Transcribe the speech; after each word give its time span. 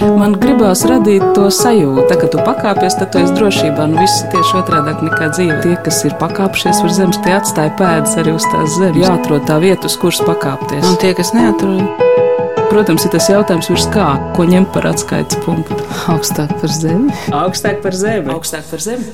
Man 0.00 0.32
gribās 0.40 0.80
radīt 0.88 1.22
to 1.36 1.48
sajūtu, 1.52 2.16
ka 2.22 2.28
tu 2.32 2.40
pakāpies, 2.44 2.96
tad 2.96 3.10
tu 3.12 3.20
esi 3.20 3.34
drošībā. 3.36 3.84
Nu, 3.90 4.00
viss 4.00 4.22
ir 4.24 4.30
tieši 4.32 4.56
otrādi 4.62 4.94
nekā 5.06 5.28
dzīve. 5.34 5.58
Tie, 5.64 5.74
kas 5.84 5.98
ir 6.08 6.14
pakāpšies 6.20 6.80
uz 6.86 6.96
zemes, 6.96 7.18
tie 7.24 7.34
atstāja 7.36 7.74
pēdas 7.76 8.16
arī 8.20 8.32
uz 8.38 8.46
tās 8.48 8.78
zemes. 8.80 9.00
Jāatrod 9.04 9.44
tā 9.48 9.58
vieta, 9.60 9.90
uz 9.90 9.98
kuras 10.00 10.22
pakāpties. 10.24 10.86
Un 10.88 10.96
tie, 11.02 11.12
kas 11.18 11.34
neatrod, 11.36 11.84
Protams, 12.70 13.02
ir 13.02 13.10
tas 13.10 13.26
jautājums, 13.26 13.66
virs 13.66 13.88
kā, 13.90 14.04
ko 14.36 14.44
ņemt 14.46 14.68
par 14.70 14.86
atskaites 14.92 15.40
punktu. 15.42 15.74
augstāk 16.12 16.52
par 16.60 16.70
zemi. 16.70 17.10
Augstāk 17.34 17.80
par 17.82 17.96
zemi. 17.98 18.30
Augstāk 18.30 18.68
par 18.70 18.84
zemi. 18.84 19.08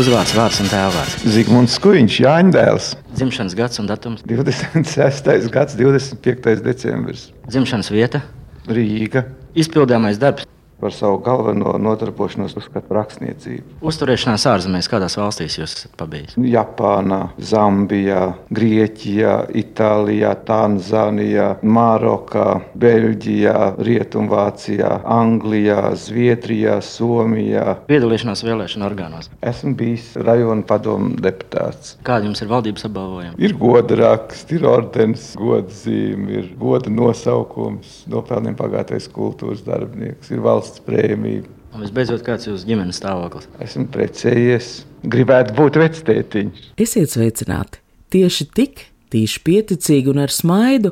Uzvārds, 0.00 0.32
vārds 0.36 0.62
un 0.64 0.70
tēvvārds. 0.72 1.18
Zigmunds 1.28 1.76
Skuiņš, 1.76 2.16
Jāņdēls, 2.24 2.88
Dzimšanas 3.16 3.54
gads 3.56 3.80
un 3.80 3.86
datums, 3.88 4.24
26. 4.28 5.50
gads, 5.52 5.76
25. 5.76 6.64
decembris, 6.64 7.28
dzimšanas 7.52 7.92
vieta, 7.92 8.20
Rīga. 8.66 9.24
izpildāmais 9.56 10.18
darbs, 10.20 10.44
Par 10.80 10.92
savu 10.92 11.16
galveno 11.24 11.72
nodarbošanos 11.80 12.52
uzskata 12.60 12.92
rakstniecību. 12.98 13.78
uzturēšanās 13.80 14.44
ārzemēs, 14.50 14.88
kādās 14.92 15.14
valstīs 15.16 15.54
jūs 15.56 15.72
esat 15.72 15.94
pabijis. 15.96 16.34
Japānā, 16.36 17.30
Zambijā, 17.40 18.34
Grieķijā, 18.52 19.36
Itālijā, 19.56 20.34
Tanzānijā, 20.44 21.46
Marokā, 21.64 22.60
Beļģijā, 22.76 23.54
Rietumvācijā, 23.88 24.90
Anglijā, 25.16 25.94
Zviedrijā, 25.96 26.76
Somijā. 26.84 27.78
Piedalīšanās 27.88 28.44
vēlēšana 28.44 28.88
orgānos. 28.90 29.30
Esmu 29.40 29.72
bijis 29.80 30.12
rajona 30.20 30.66
padomu 30.68 31.16
deputāts. 31.24 31.96
Kādi 32.04 32.28
jums 32.28 32.44
ir 32.44 32.52
valdības 32.52 32.84
apbalvojumi? 32.90 33.40
Ir 33.40 33.56
goda 33.56 33.96
raksts, 34.02 34.52
ir 34.52 34.68
ordens, 34.68 35.30
goda 35.40 35.72
zīme, 35.72 36.28
ir 36.42 36.52
goda 36.60 36.92
nosaukums, 36.92 38.02
nopelnījuma 38.12 38.60
pagātais 38.60 39.08
kultūras 39.08 39.64
darbinieks, 39.64 40.30
ir 40.36 40.44
valsts 40.44 40.65
prēmija. 40.86 41.44
Un 41.76 41.84
visbeidzot, 41.84 42.22
kāds 42.24 42.46
ir 42.46 42.54
jūsu 42.54 42.70
ģimenes 42.70 43.02
stāvoklis? 43.02 43.50
Esmu 43.60 43.84
precējies, 43.92 44.70
gribētu 45.12 45.56
būt 45.58 45.76
vectētiņš. 45.82 46.68
Esiet 46.80 47.12
sveicināti! 47.12 47.82
Tieši 48.14 48.46
tik 48.56 48.86
tīši 49.12 49.42
pieticīgi 49.46 50.10
un 50.12 50.18
ar 50.24 50.32
smaidu 50.32 50.90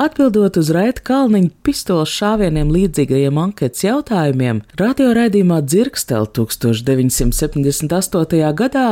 atbildot 0.00 0.56
uz 0.60 0.68
Raita 0.74 1.02
Kalniņa 1.06 1.50
pistoles 1.66 2.10
šāvieniem 2.16 2.68
līdzīgajiem 2.74 3.36
anketas 3.42 3.82
jautājumiem, 3.86 4.56
radioraidījumā 4.80 5.58
Dzirkstel 5.66 6.24
1978. 6.38 8.52
gadā 8.58 8.88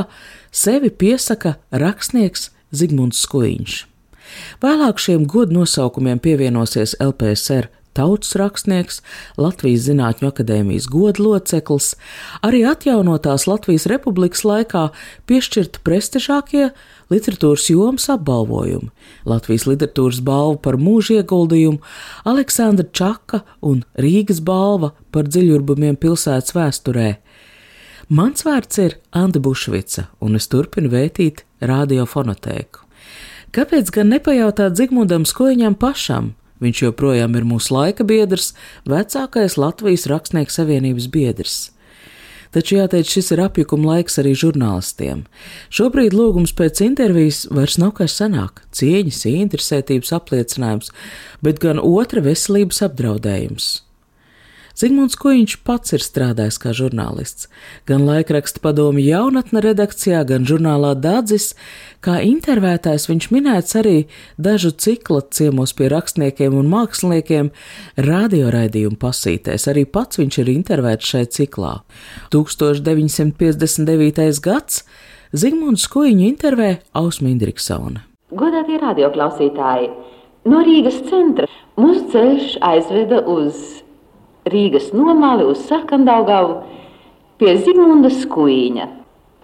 sevi 0.53 0.91
piesaka 0.91 1.51
rakstnieks 1.71 2.51
Zigmunds 2.71 3.19
Skuiņš. 3.27 3.73
Vēlāk 4.63 4.97
šiem 5.03 5.27
godu 5.27 5.53
nosaukumiem 5.59 6.19
pievienosies 6.23 6.95
LPSR 7.03 7.67
tautas 7.97 8.35
rakstnieks, 8.39 9.01
Latvijas 9.41 9.87
Zinātņu 9.89 10.31
akadēmijas 10.31 10.89
godloceklis, 10.91 11.95
arī 12.47 12.63
atjaunotās 12.69 13.47
Latvijas 13.51 13.87
republikas 13.91 14.45
laikā 14.47 14.89
piešķirta 15.31 15.83
prestižākie 15.87 16.71
literatūras 17.11 17.69
jomas 17.71 18.09
apbalvojumi- 18.13 18.91
Latvijas 19.33 19.67
literatūras 19.67 20.21
balva 20.23 20.59
par 20.59 20.77
mūža 20.77 21.23
ieguldījumu, 21.23 21.81
Aleksandra 22.25 22.87
Čaka 22.93 23.43
un 23.63 23.85
Rīgas 23.99 24.41
balva 24.41 24.93
par 25.13 25.25
dziļurbumiem 25.25 25.97
pilsētas 25.97 26.55
vēsturē. 26.55 27.17
Mans 28.09 28.43
vārds 28.43 28.79
ir 28.83 28.97
Anna 29.13 29.39
Bušvica, 29.39 30.09
un 30.21 30.35
es 30.35 30.49
turpinu 30.49 30.91
vētīt 30.91 31.45
radiofonotēku. 31.63 32.83
Kāpēc 33.55 33.91
gan 33.95 34.11
nepajautāt 34.11 34.75
Zigmundam 34.79 35.23
Skoiņam 35.27 35.77
pašam? 35.79 36.35
Viņš 36.61 36.85
joprojām 36.85 37.37
ir 37.39 37.49
mūsu 37.49 37.75
laika 37.75 38.05
biedrs, 38.05 38.53
vecākais 38.89 39.57
Latvijas 39.61 40.07
Rakstnieku 40.11 40.53
savienības 40.53 41.09
biedrs. 41.13 41.59
Taču 42.51 42.81
jāteic, 42.81 43.07
šis 43.07 43.31
ir 43.31 43.45
apjukuma 43.45 43.93
laiks 43.95 44.19
arī 44.19 44.33
žurnālistiem. 44.35 45.23
Šobrīd 45.71 46.17
lūgums 46.19 46.53
pēc 46.59 46.83
intervijas 46.83 47.45
vairs 47.47 47.79
nav 47.79 47.95
kā 48.01 48.09
senāk, 48.11 48.65
cieņas, 48.75 49.23
interesētības 49.31 50.11
apliecinājums, 50.19 50.91
bet 51.47 51.63
gan 51.63 51.79
otra 51.79 52.25
veselības 52.27 52.83
apdraudējums. 52.89 53.71
Zigmunds 54.81 55.13
Kuņš 55.21 55.59
pats 55.67 55.93
ir 55.93 56.01
strādājis 56.01 56.57
kā 56.63 56.71
žurnālists, 56.73 57.51
gan 57.85 58.07
laikraksta 58.07 58.63
padomu 58.65 59.03
jaunatne 59.05 59.61
redakcijā, 59.61 60.23
gan 60.25 60.47
žurnālā 60.49 60.95
Dādzis. 60.97 61.53
Kā 62.01 62.25
intervētājs 62.25 63.05
viņš 63.11 63.27
minēts 63.35 63.77
arī 63.77 64.07
dažu 64.41 64.71
ciklu 64.73 65.21
ciemos 65.37 65.77
pie 65.77 65.91
rakstniekiem 65.93 66.57
un 66.57 66.71
māksliniekiem, 66.73 67.51
radioraidījumu 68.01 68.97
pasītēs. 69.03 69.69
Arī 69.69 69.85
pats 69.85 70.17
viņš 70.23 70.41
ir 70.41 70.49
intervēts 70.55 71.13
šai 71.13 71.27
ciklā. 71.29 71.75
1959. 72.33 74.41
gads 74.41 74.81
Zigmunds 75.37 75.85
Kuņu 75.93 76.25
intervē 76.31 76.71
Ausma 76.97 77.29
Indriksona. 77.35 78.07
Godātie 78.33 78.81
radioklausītāji, 78.81 79.93
no 80.49 80.65
Rīgas 80.65 81.05
centra 81.11 81.45
mūsu 81.77 82.09
ceļš 82.15 82.57
aizveda 82.65 83.21
uz 83.29 83.85
Rīgas 84.53 84.91
nomali, 84.97 85.47
uz 85.49 85.63
Sarkandaugavu 85.69 86.61
pie 87.41 87.55
Zigmunda 87.65 88.11
Skuīņa. 88.13 88.89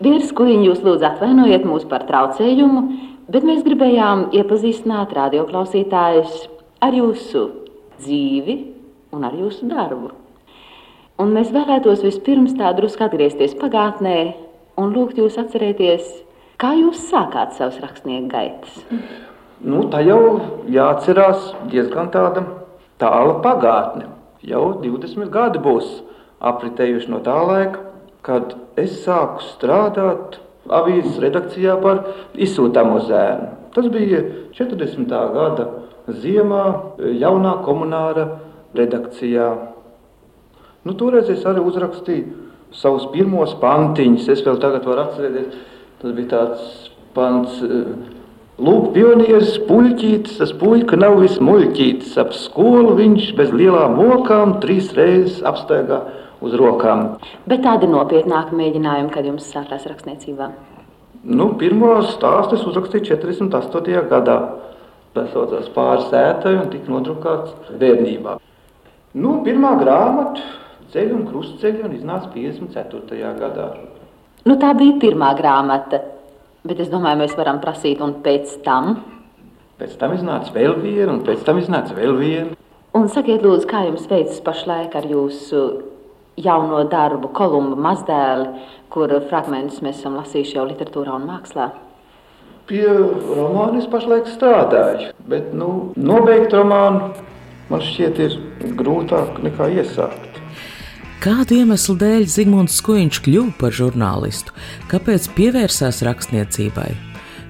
Vīrs 0.05 0.31
Skuīņa, 0.33 0.67
jūs 0.69 0.83
lūdzu 0.85 1.07
atvainojiet 1.09 1.65
mūs 1.65 1.87
par 1.89 2.05
traucējumu, 2.09 2.83
bet 3.33 3.47
mēs 3.49 3.63
gribējām 3.65 4.29
iepazīstināt 4.37 5.15
radioklausītājus 5.17 6.43
ar 6.85 6.97
jūsu 6.97 7.47
dzīvi 8.03 8.57
un 9.17 9.25
ar 9.25 9.37
jūsu 9.39 9.69
darbu. 9.71 10.13
Un 11.17 11.33
mēs 11.33 11.49
vēlētos 11.55 12.03
vispirms 12.05 12.53
tā 12.59 12.75
drusku 12.77 13.07
atgriezties 13.07 13.57
pagātnē 13.57 14.19
un 14.77 14.93
lūgt 14.93 15.17
jūs 15.17 15.39
atcerēties, 15.41 16.11
kā 16.61 16.75
jūs 16.77 17.07
sākāt 17.09 17.57
savus 17.57 17.81
rakstnieku 17.81 18.29
gaitas. 18.35 18.77
Nu, 19.65 19.87
tā 19.89 20.03
jau 20.05 20.21
jāatcerās 20.69 21.55
diezgan 21.73 22.13
tāda 22.13 22.45
tāla 23.01 23.39
pagātne. 23.45 24.11
Jau 24.47 24.79
20 24.83 25.31
gadi 25.35 25.61
būs 25.63 26.01
apritējuši 26.47 27.11
no 27.11 27.21
tā 27.25 27.37
laika, 27.49 27.83
kad 28.27 28.55
es 28.79 29.01
sāku 29.05 29.43
strādāt 29.43 30.39
avīzes 30.67 31.19
redakcijā 31.23 31.77
par 31.83 32.03
izsūtāmo 32.35 33.01
zēnu. 33.07 33.51
Tas 33.75 33.89
bija 33.93 34.23
40. 34.57 35.11
gada 35.35 35.67
ziemā, 36.23 36.65
jaunā 37.21 37.57
komunāra 37.67 38.27
redakcijā. 38.77 39.49
Nu, 40.87 40.95
toreiz 40.95 41.31
es 41.33 41.43
arī 41.49 41.63
uzrakstīju 41.67 42.47
savus 42.77 43.09
pirmos 43.13 43.55
pantiņus. 43.63 44.29
Es 44.33 44.45
vēl 44.47 44.61
tagad 44.63 44.87
varu 44.87 45.07
atcerēties, 45.07 45.57
tas 46.03 46.15
bija 46.17 46.33
tāds 46.35 46.69
pants. 47.17 47.59
Lūk, 48.57 48.95
pionieris, 48.95 49.59
puļķītis, 49.69 50.39
tas 50.41 50.53
puļka 50.57 50.97
nav 50.97 51.19
viss 51.21 51.43
muļķītis. 51.45 52.15
Ap 52.23 52.31
skolu 52.33 52.95
viņš 52.97 53.35
bez 53.37 53.51
lielām 53.53 53.99
mokām 53.99 54.55
trīs 54.63 54.95
reizes 54.97 55.43
apstaigā 55.45 55.99
uz 56.41 56.57
rokām. 56.57 57.03
Bet 57.45 57.67
tādi 57.67 57.91
nopietnāki 57.93 58.57
mēģinājumi, 58.57 59.13
kad 59.13 59.29
jums 59.29 59.51
sākās 59.53 59.85
rakstniecībā? 59.91 60.49
Nu, 61.29 61.51
pirmo 61.61 61.99
stāstu 62.09 62.57
es 62.57 62.65
uzrakstīju 62.65 63.11
48. 63.11 64.09
gadā. 64.09 64.39
Tas 65.13 65.29
saucās 65.37 65.69
pāris 65.77 66.09
ētai 66.17 66.57
un 66.57 66.73
tika 66.73 66.93
nodrukāts 66.93 67.77
bērnībā. 67.77 68.39
Nu, 69.21 69.39
pirmā 69.45 69.77
grāmata 69.81 70.45
ceļu 70.97 71.21
un 71.21 71.29
krustceļu 71.29 71.85
un 71.91 71.97
iznāca 71.97 72.33
54. 72.33 73.33
gadā. 73.37 73.71
Nu, 74.49 74.57
tā 74.61 74.73
bija 74.79 74.97
pirmā 75.03 75.35
grāmata, 75.37 76.01
bet 76.69 76.81
es 76.83 76.91
domāju, 76.93 77.23
mēs 77.23 77.37
varam 77.39 77.61
prasīt 77.63 78.03
un 78.05 78.19
pēc 78.25 78.59
tam. 78.67 78.99
Pēc 79.81 79.97
tam 80.01 80.15
iznāca 80.17 80.55
vēl 80.55 80.79
viena, 80.81 81.13
un 81.13 81.25
pēc 81.27 81.45
tam 81.47 81.61
iznāca 81.61 81.97
vēl 81.97 82.17
viena. 82.21 82.57
Un 82.97 83.11
sakiet, 83.13 83.45
lūdzu, 83.45 83.69
kā 83.69 83.83
jums 83.85 84.07
veicas 84.09 84.41
pašlaik 84.45 84.95
ar 84.97 85.05
jūsu 85.11 85.65
jauno 86.41 86.83
darbu, 86.89 87.29
kolumbu 87.37 87.77
mazdēli, 87.81 88.47
kur 88.93 89.13
fragmentus 89.31 89.83
mēs 89.85 90.01
esam 90.01 90.17
lasījuši 90.21 90.57
jau 90.57 90.65
literatūrā 90.69 91.17
un 91.17 91.27
mākslā? 91.29 91.71
Pie 92.67 92.87
romāna 92.89 93.79
es 93.79 93.87
pašlaik 93.91 94.27
strādāju, 94.33 95.13
bet 95.31 95.53
nu, 95.55 95.93
nobeigt 95.97 96.57
romānu 96.57 97.13
man 97.71 97.85
šķiet 97.85 98.23
ir 98.25 98.41
grūtāk 98.81 99.39
nekā 99.45 99.69
iesākt. 99.77 100.41
Kādu 101.25 101.57
iemeslu 101.57 101.95
dēļ 101.97 102.27
Zigmunds 102.29 102.75
Skuiņš 102.77 103.23
kļuva 103.25 103.55
par 103.57 103.73
žurnālistu? 103.75 104.53
Kāpēc 104.91 105.31
pievērsās 105.37 106.03
rakstniecībai? 106.05 106.91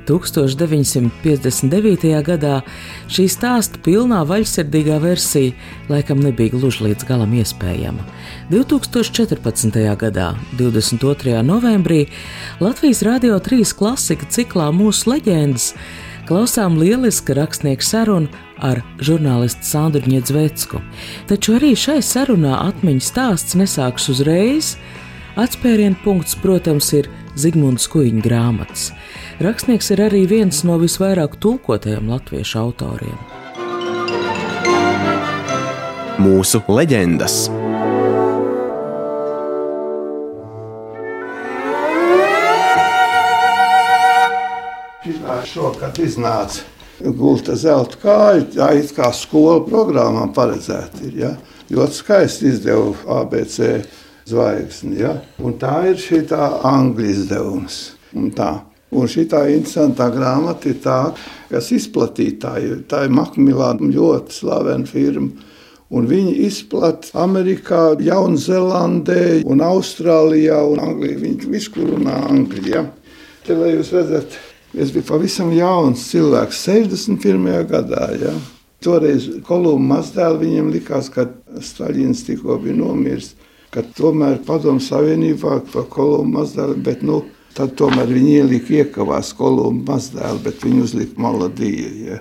1959. 0.07 2.23
gadā 2.23 2.63
šī 3.11 3.27
stāsta 3.31 3.79
pilnā 3.83 4.23
vaļsirdīgā 4.29 5.01
versija 5.03 5.53
laikam 5.91 6.21
nebija 6.23 6.51
gluži 6.55 6.85
līdz 6.87 7.05
galam 7.09 7.33
iespējama. 7.35 8.03
2014. 8.55 9.97
gadā, 9.99 10.29
22. 10.61 11.43
novembrī, 11.43 12.07
Latvijas 12.63 13.03
Rādio 13.03 13.35
3 13.43 13.75
klasika 13.75 14.27
ciklā 14.31 14.71
Mūsu 14.71 15.11
leģendas 15.11 15.75
klausām 16.31 16.79
lieliska 16.79 17.35
rakstnieka 17.39 17.85
sarunu 17.87 18.29
ar 18.63 18.83
žurnālistu 19.03 19.67
Sandru 19.67 20.09
Ņedzvecku. 20.11 20.81
Taču 21.29 21.57
arī 21.59 21.75
šai 21.77 21.99
sarunā 22.05 22.57
atmiņas 22.69 23.11
stāsts 23.13 23.59
nesāks 23.59 24.09
uzreiz. 24.13 24.75
Atspērienu 25.37 25.99
punkts, 26.05 26.37
protams, 26.41 26.93
ir 26.97 27.11
Zigmunds 27.37 27.85
Kuiņa 27.93 28.23
grāmatas. 28.25 28.89
Rakstnieks 29.45 29.91
ir 29.93 30.01
arī 30.07 30.23
viens 30.29 30.63
no 30.65 30.79
visvairāk 30.81 31.37
tulkotajiem 31.43 32.09
latviešu 32.09 32.63
autoriem. 32.63 33.19
Mūsu 36.17 36.63
leģendas. 36.73 37.51
Šokad 45.47 46.01
iznāca 46.03 46.76
gulta 47.01 47.57
zelta 47.57 47.99
kāja, 48.01 48.47
tā 48.55 48.71
it 48.79 48.93
kā 48.97 49.11
skola 49.15 49.61
programmā 49.67 50.27
paredzēta 50.35 51.05
ir. 51.09 51.19
Ja? 51.25 51.33
Ļoti 51.73 51.99
skaisti 51.99 52.51
izdeva 52.53 53.21
ABC 53.21 53.59
zvaigzni. 54.29 55.01
Ja? 55.03 55.17
Un 55.43 55.59
tā 55.61 55.83
ir 55.91 56.01
šī 56.01 56.25
angļu 56.33 57.11
izdevums. 57.11 57.81
Un 58.17 58.31
tā. 58.35 58.53
Un 58.97 59.11
šī 59.11 59.27
tā 59.29 59.43
interesantā 59.51 60.07
grāmata 60.15 60.71
ir 60.71 60.79
tā, 60.81 61.01
kas 61.51 61.73
izplatītāja. 61.75 62.81
Tā 62.89 63.05
ir 63.07 63.15
Makmilāna 63.15 63.91
ļoti 63.93 64.33
slavena 64.33 64.87
firma. 64.89 65.53
Un 65.87 66.07
viņi 66.11 66.33
izplatīja 66.49 67.23
Amerikā, 67.23 67.83
Jaunzēlandē, 68.03 69.45
un 69.47 69.63
Austrālijā 69.63 70.59
un 70.67 70.81
Anglijā. 70.83 71.19
Viņi 71.23 71.51
visur 71.51 71.93
runā 71.93 72.17
angļu. 72.31 72.65
Ja? 72.73 72.87
Te, 73.47 73.55
lai 73.55 73.75
jūs 73.77 73.93
redzat, 73.95 74.39
Es 74.77 74.91
biju 74.93 75.07
pavisam 75.09 75.55
jauns 75.57 76.03
cilvēks, 76.11 76.59
61. 76.67 77.47
gadā. 77.71 78.11
Ja. 78.21 78.33
Toreiz 78.85 79.25
Kolumba 79.47 79.95
mazdēlu 79.95 80.43
viņiem 80.43 80.67
likās, 80.75 81.09
ka 81.09 81.25
Staļins 81.65 82.27
tikko 82.27 82.59
bija 82.61 82.77
nomiris, 82.77 83.31
ka 83.73 83.81
tomēr 83.97 84.43
padomu 84.45 84.83
savienībā 84.85 85.63
par 85.73 85.87
Kolumba 85.93 86.43
mazdēlu, 86.43 86.77
bet 86.85 87.01
nu, 87.09 87.23
tad 87.57 87.73
tomēr 87.81 88.13
viņi 88.13 88.35
ielika 88.43 88.75
iekavās 88.83 89.33
Kolumba 89.39 89.95
mazdēlu, 89.95 90.43
bet 90.45 90.67
viņi 90.67 90.83
uzlika 90.85 91.25
melodiju. 91.25 91.95
Ja. 92.11 92.19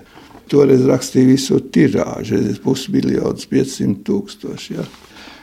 Toreiz 0.48 0.86
rakstīja 0.88 1.28
visu 1.28 1.60
tirāžu, 1.74 2.40
pusmiljons, 2.64 3.50
500 3.52 4.00
tūkstoši. 4.06 4.78
Ja. 4.78 4.86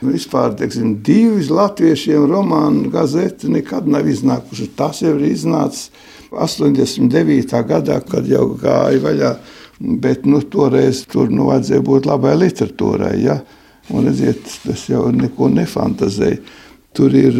Vispār, 0.03 0.57
teiksim, 0.57 0.97
divi 1.05 1.45
latviešiem 1.45 2.25
romānu 2.31 2.89
gazeti 2.91 3.53
nekad 3.53 3.85
nav 3.87 4.09
iznākuši. 4.09 4.71
Tas 4.75 5.03
jau 5.05 5.13
ir 5.13 5.29
iznācis 5.29 5.91
89. 6.39 7.63
gadā, 7.69 7.99
kad 8.09 8.27
jau 8.29 8.47
gāja 8.59 9.01
vaļā, 9.03 9.33
bet 10.03 10.27
nu, 10.29 10.41
toreiz 10.41 11.03
tur 11.09 11.31
nu, 11.33 11.47
vajadzēja 11.51 11.85
būt 11.85 12.09
labai 12.09 12.35
literatūrai. 12.39 13.15
Ja? 13.23 13.39
Un, 13.91 14.07
redziet, 14.07 14.47
tas 14.63 14.87
jau 14.89 15.09
neko 15.13 15.49
nefantazēja. 15.53 16.39
Tur 16.93 17.15
ir 17.17 17.39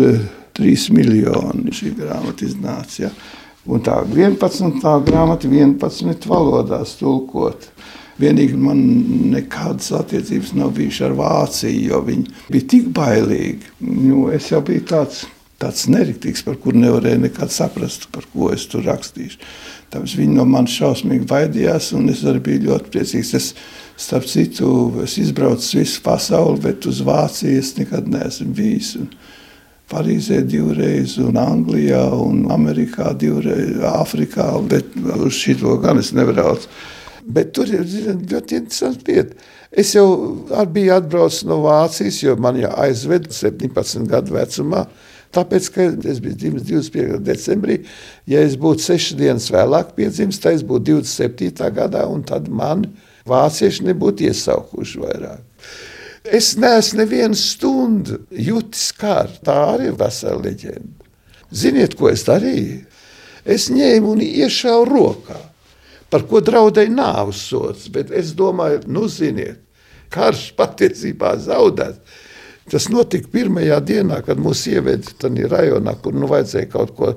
3 0.57 0.73
eh, 0.73 0.87
miljoni 0.95 1.73
šī 1.73 1.93
grāmata 1.97 2.47
iznāca. 2.47 3.05
Ja? 3.05 3.11
Un 3.69 3.83
tā 3.85 4.01
11. 4.03 4.81
grāmata 5.07 5.47
11 5.47 6.27
valodās 6.27 6.97
tulkot. 6.99 7.69
Vienīgi 8.19 8.57
man 8.59 8.81
nekādas 9.33 9.89
attiecības 9.97 10.51
nav 10.57 10.75
bijušas 10.77 11.07
ar 11.07 11.15
Vāciju, 11.17 11.85
jo 11.89 12.01
viņi 12.05 12.35
bija 12.53 12.67
tik 12.75 12.91
bailīgi. 12.93 13.71
Nu, 13.87 14.27
es 14.35 14.51
jau 14.51 14.61
biju 14.65 14.83
tāds 14.91 15.23
tāds 15.63 15.87
neriktīgs, 15.89 16.43
par 16.45 16.59
kuru 16.61 16.83
nevarēja 16.83 17.23
nekad 17.23 17.53
saprast, 17.53 18.09
par 18.13 18.27
ko 18.33 18.51
es 18.53 18.67
tur 18.69 18.85
rakstīšu. 18.85 19.39
Tāpēc 19.93 20.17
viņi 20.19 20.35
no 20.35 20.45
manis 20.49 20.75
šausmīgi 20.77 21.27
baidījās, 21.29 21.91
un 21.97 22.11
es 22.11 22.23
arī 22.27 22.41
biju 22.43 22.67
ļoti 22.67 22.93
priecīgs. 22.93 23.33
Es, 23.39 23.53
starp 24.03 24.25
citu, 24.25 24.67
es 25.03 25.19
izbraucu 25.21 25.77
visu 25.79 26.01
pasauli, 26.05 26.59
bet 26.63 26.87
uz 26.89 27.03
Vāciju 27.05 27.61
es 27.61 27.75
nekad 27.77 28.09
neesmu 28.09 28.49
bijis. 28.57 28.95
Un 28.99 29.11
Parīzē 29.93 30.39
divreiz, 30.47 31.17
un 31.21 31.37
Anglijā, 31.37 32.01
un 32.17 32.47
Amerikā 32.53 33.11
divreiz, 33.19 33.75
Āfrikā, 33.85 34.47
bet 34.71 34.95
uz 35.19 35.35
šito 35.37 35.75
gan 35.83 36.01
es 36.01 36.13
nebraucu. 36.15 36.69
Bet 37.23 37.53
tur 37.55 37.69
ir 37.71 37.85
ļoti 37.85 38.57
interesanti 38.57 39.13
lieta. 39.13 39.37
Es 39.71 39.93
jau 39.95 40.07
biju 40.73 40.95
atbraucis 40.95 41.45
no 41.49 41.61
Vācijas, 41.63 42.19
jo 42.23 42.35
man 42.41 42.57
jau 42.59 42.71
aizveda 42.83 43.31
17 43.33 44.07
gadu 44.09 44.35
vecumā. 44.35 44.87
Tāpēc, 45.33 45.69
ka 45.73 45.87
es 46.11 46.19
biju 46.21 46.37
dzimis 46.37 46.67
25. 46.67 47.21
decembrī, 47.25 47.79
ja 48.29 48.43
es 48.45 48.53
būtu 48.59 48.85
sešas 48.85 49.17
dienas 49.17 49.49
vēlāk 49.53 49.95
piedzimis, 49.97 50.37
tad 50.43 50.59
es 50.59 50.65
būtu 50.67 50.99
27. 51.01 51.71
gadā, 51.73 52.05
un 52.09 52.21
tad 52.27 52.51
man 52.53 52.85
vācieši 53.29 53.87
nebūtu 53.89 54.27
iesaukuši 54.29 55.01
vairāk. 55.01 55.41
Es 56.23 56.53
neesmu 56.55 57.01
nevienu 57.01 57.35
stundu 57.35 58.21
jutis 58.31 58.91
kārt. 58.95 59.41
Tā 59.43 59.57
arī 59.73 59.89
vesela 59.97 60.39
leģenda. 60.45 61.09
Ziniet, 61.53 61.97
ko 61.99 62.07
es 62.13 62.23
darīju? 62.25 62.85
Es 63.43 63.67
ņēmu 63.73 64.13
un 64.13 64.21
iešāvu 64.23 64.85
rokā, 64.87 65.39
par 66.13 66.23
ko 66.29 66.39
draudēja 66.39 66.93
nāves 66.93 67.41
sots. 67.49 67.89
Bet 67.91 68.13
es 68.15 68.31
domāju, 68.37 68.85
nu, 68.87 69.09
ziniet, 69.11 69.59
karš 70.13 70.51
patiesībā 70.55 71.35
zaudēts. 71.43 72.21
Tas 72.71 72.87
notika 72.91 73.27
pirmajā 73.33 73.79
dienā, 73.83 74.21
kad 74.23 74.39
mūs 74.39 74.63
ieveda 74.71 75.15
tajā 75.19 75.49
rajonā, 75.51 75.97
kur 75.99 76.15
nu 76.15 76.29
vajadzēja 76.31 76.69
kaut 76.71 76.93
ko 76.95 77.13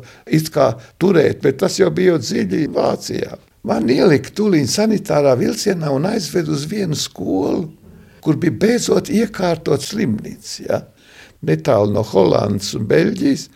turēt, 0.99 1.43
bet 1.45 1.61
tas 1.63 1.79
jau 1.79 1.91
bija 1.95 2.19
dziļi 2.19 2.67
Vācijā. 2.75 3.37
Man 3.67 3.89
ielika 3.91 4.31
tūlīt 4.31 4.71
sanitārā 4.71 5.35
vilcienā 5.39 5.91
un 5.95 6.07
aizveda 6.07 6.53
uz 6.55 6.67
vienu 6.71 6.99
skolu, 6.99 7.65
kur 8.23 8.39
bija 8.43 8.55
beidzot 8.63 9.11
iekārtot 9.11 9.83
slimnīca. 9.83 10.53
Ja? 10.67 10.83
Netālu 11.47 11.95
no 11.95 12.03
Hollandas 12.07 12.75
un 12.79 12.87
Beļģijas. 12.91 13.49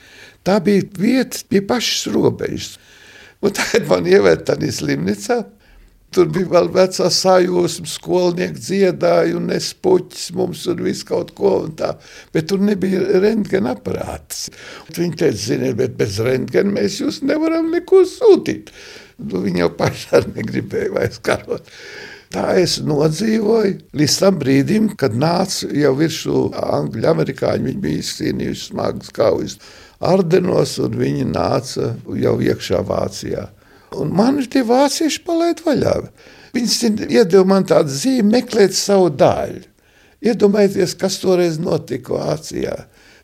Tā 0.47 0.59
bija 0.63 0.87
vieta 0.99 1.43
pie 1.51 1.63
pašas 1.67 2.11
robežas. 2.15 2.77
Un 3.41 3.55
tad 3.57 3.87
man 3.91 4.07
ieveda 4.07 4.53
tajā 4.53 4.71
slimnīcā. 4.79 5.41
Tur 6.11 6.27
bija 6.35 6.49
vēl 6.51 6.69
vecā 6.75 7.07
sajūsma, 7.15 7.87
skolnieki 7.87 8.59
dziedāja 8.59 9.37
un 9.39 9.53
es 9.55 9.69
puķis 9.79 10.33
mums 10.35 10.65
un 10.71 10.83
viss 10.83 11.07
kaut 11.07 11.31
ko 11.39 11.53
un 11.69 11.77
tā. 11.79 11.93
Bet 12.35 12.49
tur 12.51 12.63
nebija 12.67 13.21
rentgena 13.23 13.77
aparāts. 13.77 14.49
Viņi 14.91 15.21
teica, 15.21 15.39
ziniet, 15.39 15.77
bet 15.79 15.95
bez 16.01 16.19
rentgena 16.27 16.75
mēs 16.81 16.99
jūs 16.99 17.21
nevaram 17.23 17.71
neko 17.71 18.03
sūtīt. 18.11 18.73
Nu, 19.23 19.45
viņi 19.45 19.63
jau 19.63 19.71
arī 19.87 20.25
negribēja 20.35 20.95
vairs 20.97 21.23
karot. 21.23 21.71
Tā 22.31 22.45
es 22.59 22.77
nodzīvoju 22.87 23.79
līdz 23.99 24.19
tam 24.23 24.37
brīdim, 24.43 24.91
kad 24.99 25.15
nāca 25.19 25.71
jau 25.75 25.95
virsū 25.99 26.43
angļu 26.59 27.07
amerikāņi. 27.11 27.67
Viņi 27.71 27.83
bija 27.87 28.03
izcīnījuši 28.03 28.67
smagas 28.69 29.15
kaujas 29.15 29.57
Ardenos, 30.11 30.77
un 30.83 30.95
viņi 30.99 31.27
nāca 31.31 31.95
jau 32.19 32.37
iekšā 32.43 32.83
Vācijā. 32.87 33.49
Un 33.99 34.13
man 34.15 34.39
tie 34.47 34.63
vācieši 34.67 35.25
palaid 35.27 35.65
vaļā. 35.67 35.97
Viņi 36.55 37.09
iedeva 37.09 37.45
man 37.47 37.67
tādu 37.67 37.93
zīmi, 37.95 38.37
meklēt 38.37 38.75
savu 38.75 39.11
daļu. 39.11 39.67
Iedomājieties, 40.21 40.95
kas 41.01 41.17
toreiz 41.23 41.57
notika 41.63 42.19
Vācijā. 42.19 42.75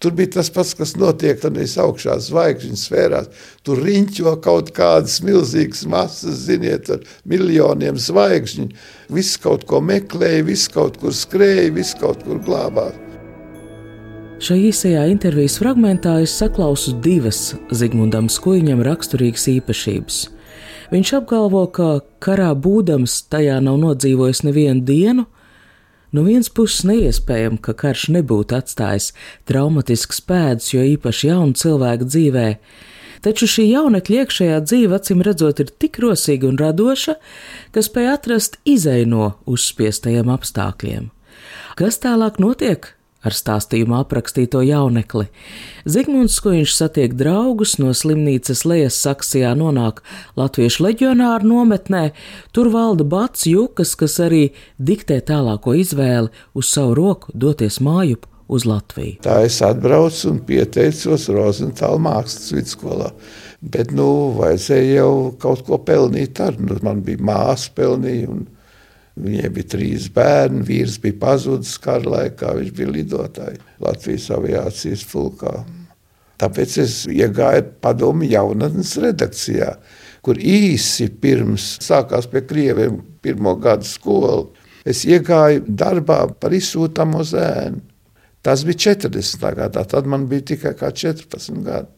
Tur 0.01 0.13
bija 0.17 0.37
tas 0.37 0.51
pats, 0.53 0.75
kas 0.77 0.95
notiek 1.01 1.39
tajās 1.41 1.77
augšā 1.81 2.19
zvaigžņu 2.25 2.77
sfērās. 2.81 3.31
Tur 3.65 3.81
riņķo 3.85 4.35
kaut 4.45 4.71
kādas 4.77 5.19
milzīgas 5.25 5.87
masas, 5.89 6.45
ziniet, 6.49 6.91
ar 6.93 7.05
miljoniem 7.29 7.97
zvaigžņu. 8.01 8.69
Viss 9.13 9.41
kaut 9.41 9.65
ko 9.69 9.81
meklēja, 9.85 10.45
viss 10.49 10.73
kaut 10.73 11.01
kur 11.01 11.17
skrēja, 11.17 11.73
viss 11.77 11.97
kaut 12.01 12.25
kur 12.29 12.41
glābās. 12.45 12.97
Šajā 14.37 14.69
īsajā 14.69 15.03
intervijas 15.09 15.57
fragmentā 15.57 16.19
es 16.21 16.35
saklausu 16.37 16.93
divas 17.01 17.55
Zigmundam 17.73 18.29
Skuiņam 18.29 18.83
raksturīgas 18.85 19.49
īpašības. 19.55 20.19
Viņš 20.93 21.13
apgalvo, 21.19 21.65
ka 21.75 22.01
karā 22.23 22.53
būdams 22.55 23.19
tajā 23.33 23.59
nav 23.65 23.81
nodzīvojis 23.83 24.45
nevienu 24.47 24.85
dienu. 24.87 25.27
No 26.15 26.23
vienas 26.25 26.49
puses 26.49 26.85
neiespējami, 26.87 27.59
ka 27.61 27.75
karš 27.77 28.07
nebūtu 28.15 28.57
atstājis 28.57 29.11
traumatisks 29.49 30.23
pēdas, 30.25 30.71
jo 30.73 30.85
īpaši 30.95 31.33
jaunu 31.33 31.59
cilvēku 31.59 32.07
dzīvē, 32.09 32.47
taču 33.27 33.49
šī 33.51 33.67
jaunekļa 33.73 34.23
iekšējā 34.23 34.61
dzīve, 34.65 34.97
acīm 34.97 35.25
redzot, 35.27 35.61
ir 35.61 35.75
tik 35.83 35.99
rosīga 36.05 36.49
un 36.49 36.61
radoša, 36.63 37.19
ka 37.75 37.85
spēj 37.85 38.13
atrast 38.15 38.61
izēju 38.65 39.11
no 39.11 39.33
uzspiestajiem 39.51 40.31
apstākļiem. 40.33 41.11
Kas 41.77 42.01
tālāk 42.01 42.39
notiek? 42.41 42.96
Ar 43.27 43.37
stāstījumu 43.37 43.99
aprakstīto 43.99 44.63
jaunekli. 44.65 45.27
Zigmunds 45.87 46.39
Skuiņš 46.41 46.77
satiek 46.77 47.17
draugus 47.19 47.77
no 47.83 47.93
slimnīcas 47.95 48.65
lejas 48.69 48.99
saksijā 49.03 49.53
nonāk 49.59 50.03
Latviešu 50.39 50.87
leģionāru 50.87 51.51
nometnē, 51.51 52.05
tur 52.57 52.71
valda 52.75 53.07
bats 53.07 53.47
jukas, 53.51 53.95
kas 53.99 54.19
arī 54.23 54.49
diktē 54.79 55.21
tālāko 55.27 55.77
izvēli 55.79 56.33
uz 56.55 56.73
savu 56.73 56.97
roku 56.99 57.35
doties 57.35 57.81
mājup 57.83 58.27
uz 58.49 58.67
Latviju. 58.67 59.19
Tā 59.27 59.41
es 59.47 59.59
atbraucu 59.65 60.31
un 60.31 60.41
pieteicos 60.47 61.29
Rozentāla 61.35 61.99
mākslas 62.03 62.53
vidusskolā. 62.55 63.11
Bet, 63.67 63.91
nu, 63.97 64.35
vajadzēja 64.37 65.01
jau 65.01 65.13
kaut 65.43 65.65
ko 65.67 65.79
pelnīt. 65.83 66.39
Ar. 66.45 66.59
Nu, 66.61 66.77
man 66.87 67.03
bija 67.07 67.25
māsa 67.25 67.73
pelnīja, 67.75 68.29
un 68.31 68.45
viņai 69.17 69.51
bija 69.57 69.71
trīs 69.75 70.11
bērni. 70.13 70.65
Vīrs 70.67 70.99
bija 71.03 71.19
pazudis 71.23 71.77
kara 71.83 72.17
laikā, 72.17 72.53
viņš 72.59 72.75
bija 72.77 72.93
lidotājs 72.93 73.65
Latvijas 73.83 74.29
aviācijas 74.37 75.05
fulkā. 75.11 75.57
Tāpēc 76.37 76.77
es 76.83 76.99
iegāju 77.09 77.65
padomu 77.81 78.29
jaunatnes 78.29 78.93
redakcijā, 79.01 79.71
kur 80.21 80.37
īsi 80.37 81.09
pirms 81.23 81.77
sākās 81.85 82.29
pie 82.29 82.43
krieviem 82.45 83.01
pirmo 83.25 83.57
gadu 83.61 83.89
skolu. 83.89 84.51
Es 84.87 85.05
iegāju 85.09 85.65
darbā 85.67 86.27
par 86.41 86.55
izsūtāmo 86.55 87.25
zēnu. 87.27 87.81
Tas 88.47 88.63
bija 88.63 88.93
40. 88.95 89.43
gadā, 89.59 89.83
tad 89.91 90.07
man 90.07 90.29
bija 90.31 90.53
tikai 90.53 90.77
14 90.79 91.65
gadi. 91.67 91.89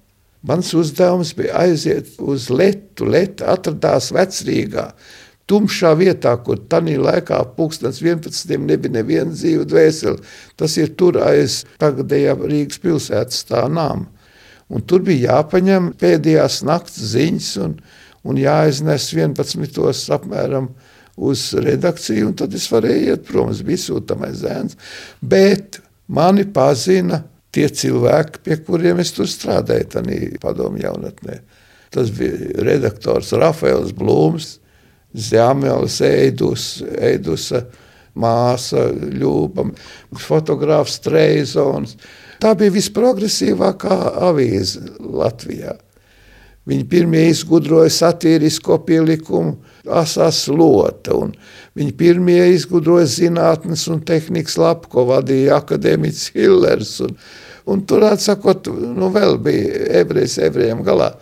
Mans 0.48 0.70
uzdevums 0.74 1.34
bija 1.36 1.58
aiziet 1.64 2.14
uz 2.22 2.46
Lietu. 2.48 3.08
Lieta 3.10 3.50
atradās 3.52 4.12
vecrīgā, 4.14 4.86
tumšā 5.48 5.94
vietā, 5.98 6.34
kur 6.44 6.60
tajā 6.70 6.98
laikā, 7.02 7.40
pūkstens 7.56 8.02
11. 8.04 8.58
nebija 8.68 8.94
neviena 8.98 9.32
dzīva 9.32 9.64
dvēsele. 9.68 10.20
Tas 10.60 10.76
ir 10.80 10.92
tur 10.98 11.20
aiz 11.24 11.62
tagadējā 11.80 12.36
Rīgas 12.42 12.82
pilsētas 12.82 13.46
tā 13.48 13.64
nama. 13.72 14.06
Un 14.68 14.84
tur 14.84 15.00
bija 15.04 15.38
jāpaņem 15.38 15.94
pēdējās 16.00 16.60
naktas 16.68 17.14
ziņas 17.14 17.50
un, 17.64 17.78
un 18.28 18.40
jāiznes 18.40 19.08
11. 19.16 20.12
apmēram 20.18 20.68
uz 21.18 21.48
redakciju, 21.56 22.28
un 22.28 22.36
tad 22.38 22.54
es 22.54 22.68
varēju 22.70 23.14
iet 23.14 23.24
prom. 23.26 23.50
Es 23.54 23.64
biju 23.64 23.80
sūtamais 23.86 24.42
zēns. 24.42 24.76
Bet 25.24 25.80
mani 26.06 26.44
pazina 26.44 27.22
tie 27.54 27.66
cilvēki, 27.72 28.44
pie 28.44 28.60
kuriem 28.66 29.00
es 29.02 29.14
tur 29.16 29.28
strādāju, 29.30 29.88
tādā 29.96 30.18
padomu 30.42 30.82
jaunatnē. 30.84 31.40
Tas 31.94 32.12
bija 32.12 32.60
redaktors 32.68 33.32
Rafaels 33.32 33.94
Blūms, 33.96 34.58
Zemēlis 35.14 36.00
Eidus, 36.04 36.68
Eidusa 36.84 37.64
māsa 38.18 38.88
Ļūpa, 38.92 39.68
fotogrāfs 40.20 40.98
Treizons. 41.04 41.96
Tā 42.42 42.54
bija 42.58 42.74
visprogresīvākā 42.76 43.98
avīze 44.28 44.84
Latvijā. 45.00 45.74
Viņi 46.68 46.84
pirmie 46.84 47.22
izgudroja 47.30 47.88
satīrisko 47.88 48.76
pielikumu 48.84 49.56
asās 49.88 50.42
lota, 50.52 51.16
viņi 51.78 51.94
pirmie 51.96 52.42
izgudroja 52.52 53.06
zinātnes 53.08 53.86
un 53.88 54.02
tehnikas 54.04 54.58
lapu, 54.60 54.90
ko 54.92 55.06
vadīja 55.08 55.62
akadēmiķis 55.62 56.26
Hillers, 56.34 56.90
un, 57.06 57.16
un 57.72 57.86
tur 57.88 58.04
atsakot, 58.10 58.68
nu 58.68 59.08
vēl 59.14 59.38
bija 59.40 59.86
ebrejs 60.02 60.36
ebrejiem 60.44 60.84
galā. 60.84 61.14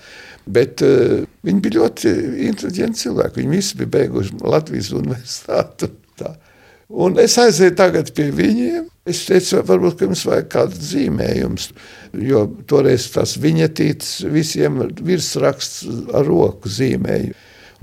Bet 0.46 0.82
uh, 0.86 1.24
viņi 1.46 1.62
bija 1.64 1.80
ļoti 1.80 2.12
inteliģenti 2.46 3.02
cilvēki. 3.06 3.42
Viņi 3.42 3.56
visi 3.56 3.78
bija 3.80 3.94
beiguši 3.96 4.42
Latvijas 4.46 4.92
universitāti. 4.94 5.90
Tā. 6.16 6.36
Un 6.88 7.18
es 7.18 7.34
aizēju 7.42 7.74
tagad 7.76 8.12
pie 8.14 8.28
viņiem. 8.34 8.86
Es 9.06 9.20
teicu, 9.26 9.60
varbūt 9.66 10.02
jums 10.02 10.24
vajag 10.26 10.48
kādu 10.50 10.78
zīmējumu, 10.82 11.66
jo 12.26 12.40
toreiz 12.66 13.04
tas 13.14 13.36
viņetītes 13.38 14.24
visiem 14.34 14.80
virsraksts 15.06 15.84
ar 16.14 16.26
roku 16.26 16.70
zīmēju. 16.70 17.36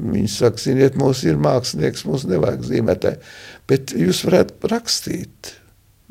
Viņi 0.03 0.32
saka, 0.34 0.60
ziniet, 0.60 0.98
mums 1.00 1.22
ir 1.24 1.38
mākslinieks, 1.39 2.03
mums 2.10 2.25
nevajag 2.27 2.65
zīmēt, 2.67 3.08
bet 3.70 3.93
jūs 3.96 4.24
varētu 4.27 4.72
rakstīt. 4.72 5.53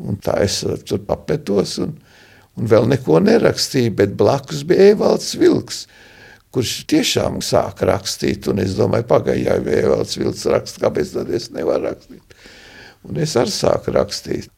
Un 0.01 0.17
tā 0.23 0.39
es 0.45 0.63
tur 0.89 1.03
papetos 1.05 1.77
un, 1.83 1.97
un 2.57 2.71
vēl 2.73 2.89
neko 2.95 3.21
nerakstīju, 3.25 3.93
bet 3.99 4.17
blakus 4.17 4.63
bija 4.69 4.95
Evalds 4.95 5.35
Vilks, 5.37 5.85
kurš 6.53 6.73
tiešām 6.91 7.41
sāka 7.45 7.89
rakstīt, 7.89 8.49
es 8.65 8.75
domāju, 8.79 9.09
pagaidām, 9.09 9.69
ja 9.69 9.85
Evalds 9.87 10.19
Vilks 10.21 10.45
raksta, 10.53 10.83
kāpēc 10.87 11.15
tad 11.17 11.31
es 11.33 11.51
nevaru 11.55 11.89
rakstīt? 11.91 12.37
Un 13.09 13.23
es 13.23 13.37
arī 13.41 13.55
sāku 13.55 13.95
rakstīt. 13.97 14.51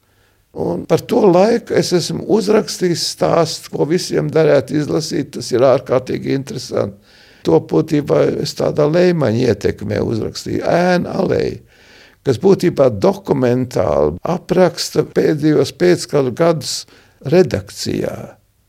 Un 0.54 0.84
par 0.86 1.02
to 1.02 1.24
laiku 1.26 1.74
es 1.74 1.90
esmu 1.96 2.22
uzrakstījis 2.36 3.08
stāstu, 3.16 3.72
ko 3.74 3.86
visiem 3.90 4.28
derētu 4.30 4.76
izlasīt. 4.78 5.32
Tas 5.34 5.50
ir 5.50 5.66
ārkārtīgi 5.66 6.34
interesanti. 6.36 7.14
To 7.44 7.58
būtībā 7.60 8.20
es 8.44 8.54
tādā 8.56 8.86
līmeņa 8.88 9.50
ietekmē 9.50 9.98
uzrakstīju 10.00 10.62
ēnu 10.64 11.10
alēju, 11.10 11.58
kas 12.24 12.38
būtībā 12.40 12.86
dokumentāli 13.02 14.16
apraksta 14.22 15.04
pēdējos 15.04 15.74
pēckara 15.76 16.32
gadus 16.32 16.78
redakcijā. 17.28 18.14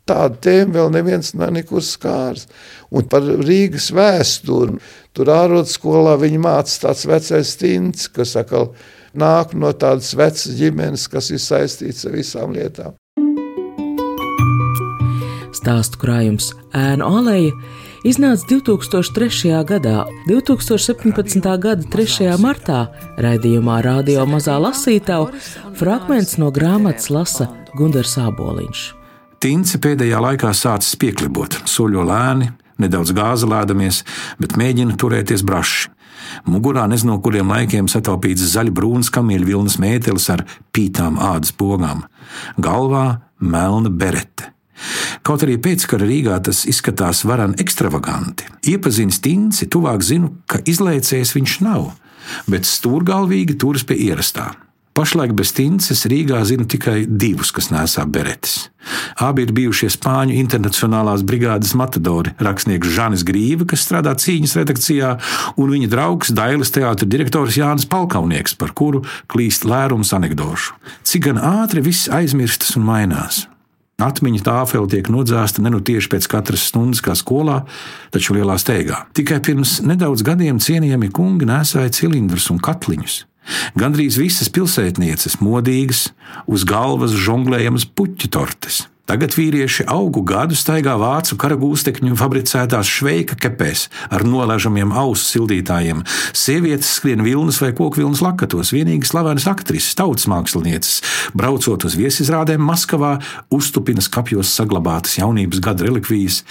Tādu 0.05 0.38
tēmu 0.45 0.75
vēl 0.75 0.91
neviens 0.93 1.31
nav 1.33 1.55
nekur 1.55 1.81
skārs. 1.81 2.45
Un 2.93 3.07
par 3.09 3.25
Rīgas 3.25 3.89
vēsturi. 3.95 4.77
Tur 5.17 5.31
ārodskolā 5.33 6.13
viņi 6.21 6.41
māca 6.43 6.75
tāds 6.83 7.07
vecais 7.09 7.55
tints, 7.57 8.05
kas 8.13 8.35
atkal 8.38 8.75
nāk 9.17 9.55
no 9.57 9.71
tādas 9.74 10.12
vecas 10.17 10.51
ģimenes, 10.59 11.07
kas 11.09 11.31
ir 11.33 11.41
saistīts 11.41 12.05
ar 12.05 12.13
visām 12.19 12.53
lietām. 12.53 12.93
Stāstu 15.55 15.97
krājums 15.97 16.51
ēnu 16.77 17.07
aleja 17.07 17.55
iznāca 18.05 18.45
2003. 18.51 19.55
gadā. 19.65 20.03
2017. 20.29 21.47
gada 21.63 21.88
3. 21.95 22.35
martā 22.43 22.83
raidījumā 23.17 23.79
Radio 23.88 24.27
Mazā 24.29 24.59
Lasītava 24.62 25.31
fragments 25.79 26.38
no 26.38 26.51
grāmatas 26.53 27.09
lasa 27.09 27.50
Gunārs 27.74 28.19
Aboliņš. 28.21 29.04
Tinci 29.46 29.78
pēdējā 29.78 30.18
laikā 30.24 30.50
sācis 30.58 30.96
pieklibot, 30.98 31.54
soļo 31.70 32.02
lēni, 32.08 32.48
nedaudz 32.82 33.12
gāza 33.14 33.46
lēdamies, 33.46 34.00
bet 34.42 34.56
mēģina 34.58 34.96
turēties 34.98 35.44
braši. 35.46 35.92
Mugurā 36.50 36.88
nezinu, 36.90 37.12
no 37.14 37.22
kuriem 37.22 37.54
laikiem 37.54 37.86
sataupīts 37.86 38.48
zaļbrūns 38.56 39.14
kamieļu 39.14 39.52
vilnas 39.52 39.78
mētelis 39.78 40.25
ar 40.34 40.48
pītām 40.74 41.22
ādas 41.22 41.54
pogām, 41.54 42.02
galvā 42.58 43.06
melna 43.38 43.94
berete. 43.94 44.50
Kaut 45.22 45.46
arī 45.46 45.60
pēckara 45.62 46.10
Rīgā 46.10 46.42
tas 46.50 46.66
izskatās 46.66 47.22
varan 47.30 47.54
ekstravaganti. 47.62 48.50
Iepazīstams 48.74 49.22
Tinci, 49.22 49.70
tuvāk 49.70 50.02
zinu, 50.10 50.40
ka 50.50 50.66
izlaicējis 50.66 51.38
viņš 51.38 51.60
nav, 51.70 51.92
bet 52.50 52.66
stūrgalvīgi 52.66 53.62
turas 53.62 53.86
pie 53.86 54.02
ierastā. 54.10 54.56
Pašlaik 54.96 55.34
bez 55.36 55.50
tinces 55.52 56.06
Rīgā 56.08 56.38
zinu 56.48 56.64
tikai 56.72 57.02
divus, 57.04 57.50
kas 57.52 57.68
nesā 57.68 58.06
beretes. 58.08 58.70
Abi 59.20 59.44
ir 59.44 59.50
bijušie 59.52 59.90
Spāņu 59.92 60.38
internacionālās 60.40 61.25
brigādes 61.28 61.74
matadori- 61.75 62.32
rakstnieks 62.48 62.94
Žanis 62.96 63.25
Grīva, 63.28 63.68
kas 63.68 63.84
strādā 63.84 64.14
cīņas 64.16 64.56
redakcijā, 64.56 65.10
un 65.58 65.70
viņa 65.70 65.90
draugs 65.92 66.32
Dailas 66.32 66.72
teātris 66.72 67.10
direktors 67.10 67.58
Jānis 67.58 67.86
Palkaunieks, 67.86 68.58
par 68.58 68.70
kuru 68.70 69.04
klīst 69.28 69.66
lērums 69.66 70.14
anekdošu. 70.16 70.72
Cik 71.04 71.24
gan 71.24 71.38
ātri 71.44 71.84
viss 71.84 72.08
aizmirstas 72.08 72.78
un 72.78 72.86
mainās. 72.86 73.48
Atmiņa 74.00 74.42
tāfeli 74.44 74.90
tiek 74.90 75.08
nodzēsta 75.08 75.60
ne 75.60 75.70
nu 75.70 75.80
tieši 75.80 76.08
pēc 76.08 76.28
katras 76.28 76.72
stundas, 76.72 77.02
kā 77.02 77.12
skolā, 77.16 77.66
taču 78.12 78.34
lielā 78.34 78.56
steigā. 78.60 79.06
Tikai 79.14 79.40
pirms 79.40 79.82
nedaudz 79.82 80.24
gadiem 80.24 80.60
cienījami 80.60 81.12
kungi 81.12 81.46
nesāja 81.46 81.92
cilindrus 81.92 82.50
un 82.50 82.60
katliņus. 82.60 83.24
Gandrīz 83.78 84.20
visas 84.22 84.52
pilsētnieces 84.54 85.40
modīgas, 85.44 86.10
uz 86.48 86.66
galvas 86.68 87.16
žonglējamas 87.16 87.88
puķu 87.96 88.32
tortes. 88.34 88.86
Tagad 89.06 89.36
vīrieši 89.38 89.84
augu 89.94 90.24
gadu 90.25 90.56
staigā 90.58 90.96
vācu 90.98 91.36
karagūstekņu 91.38 92.16
fabricētās 92.18 92.90
šveika 92.90 93.36
kepēs 93.38 93.84
ar 94.10 94.24
nolaižamiem 94.25 94.90
ausu 94.98 95.28
sildītājiem. 95.28 96.02
Sievietes 96.34 96.96
skrien 96.98 97.22
vilnas 97.22 97.60
vai 97.62 97.70
koku 97.78 98.02
vilnas 98.02 98.24
lakatos, 98.25 98.72
vienīgi 98.74 99.06
slavenas 99.06 99.46
aktrises, 99.52 99.94
tautas 100.00 100.25
mākslinieces, 100.32 101.04
braucot 101.38 101.86
uz 101.86 101.98
viesizrādēm 102.00 102.66
Maskavā, 102.66 103.20
uztupinas 103.54 104.10
kapjos 104.10 104.56
saglabātas 104.58 105.20
jaunības 105.20 105.62
gada 105.68 105.86
relikvijas, 105.86 106.42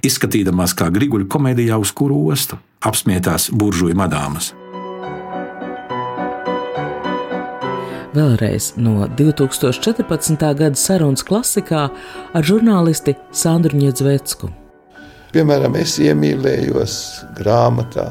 izskatīdamās 0.00 0.72
kā 0.80 0.88
griguļu 0.94 1.28
komēdijā 1.28 1.76
uz 1.76 1.92
kuru 1.92 2.22
ostu, 2.32 2.56
apsmietās 2.88 3.50
buržuju 3.52 4.00
madāmas. 4.00 4.54
Vēlreiz 8.14 8.72
no 8.80 9.06
2014. 9.18 10.38
gada 10.58 10.78
sarunas 10.78 11.24
klasikā 11.26 11.88
ar 12.34 12.46
žurnālisti 12.46 13.16
Sandru 13.34 13.78
Ņedzvecku. 13.80 14.50
Piemēram, 15.34 15.76
es 15.76 15.98
iemīlējos 16.00 16.94
grāmatā. 17.36 18.08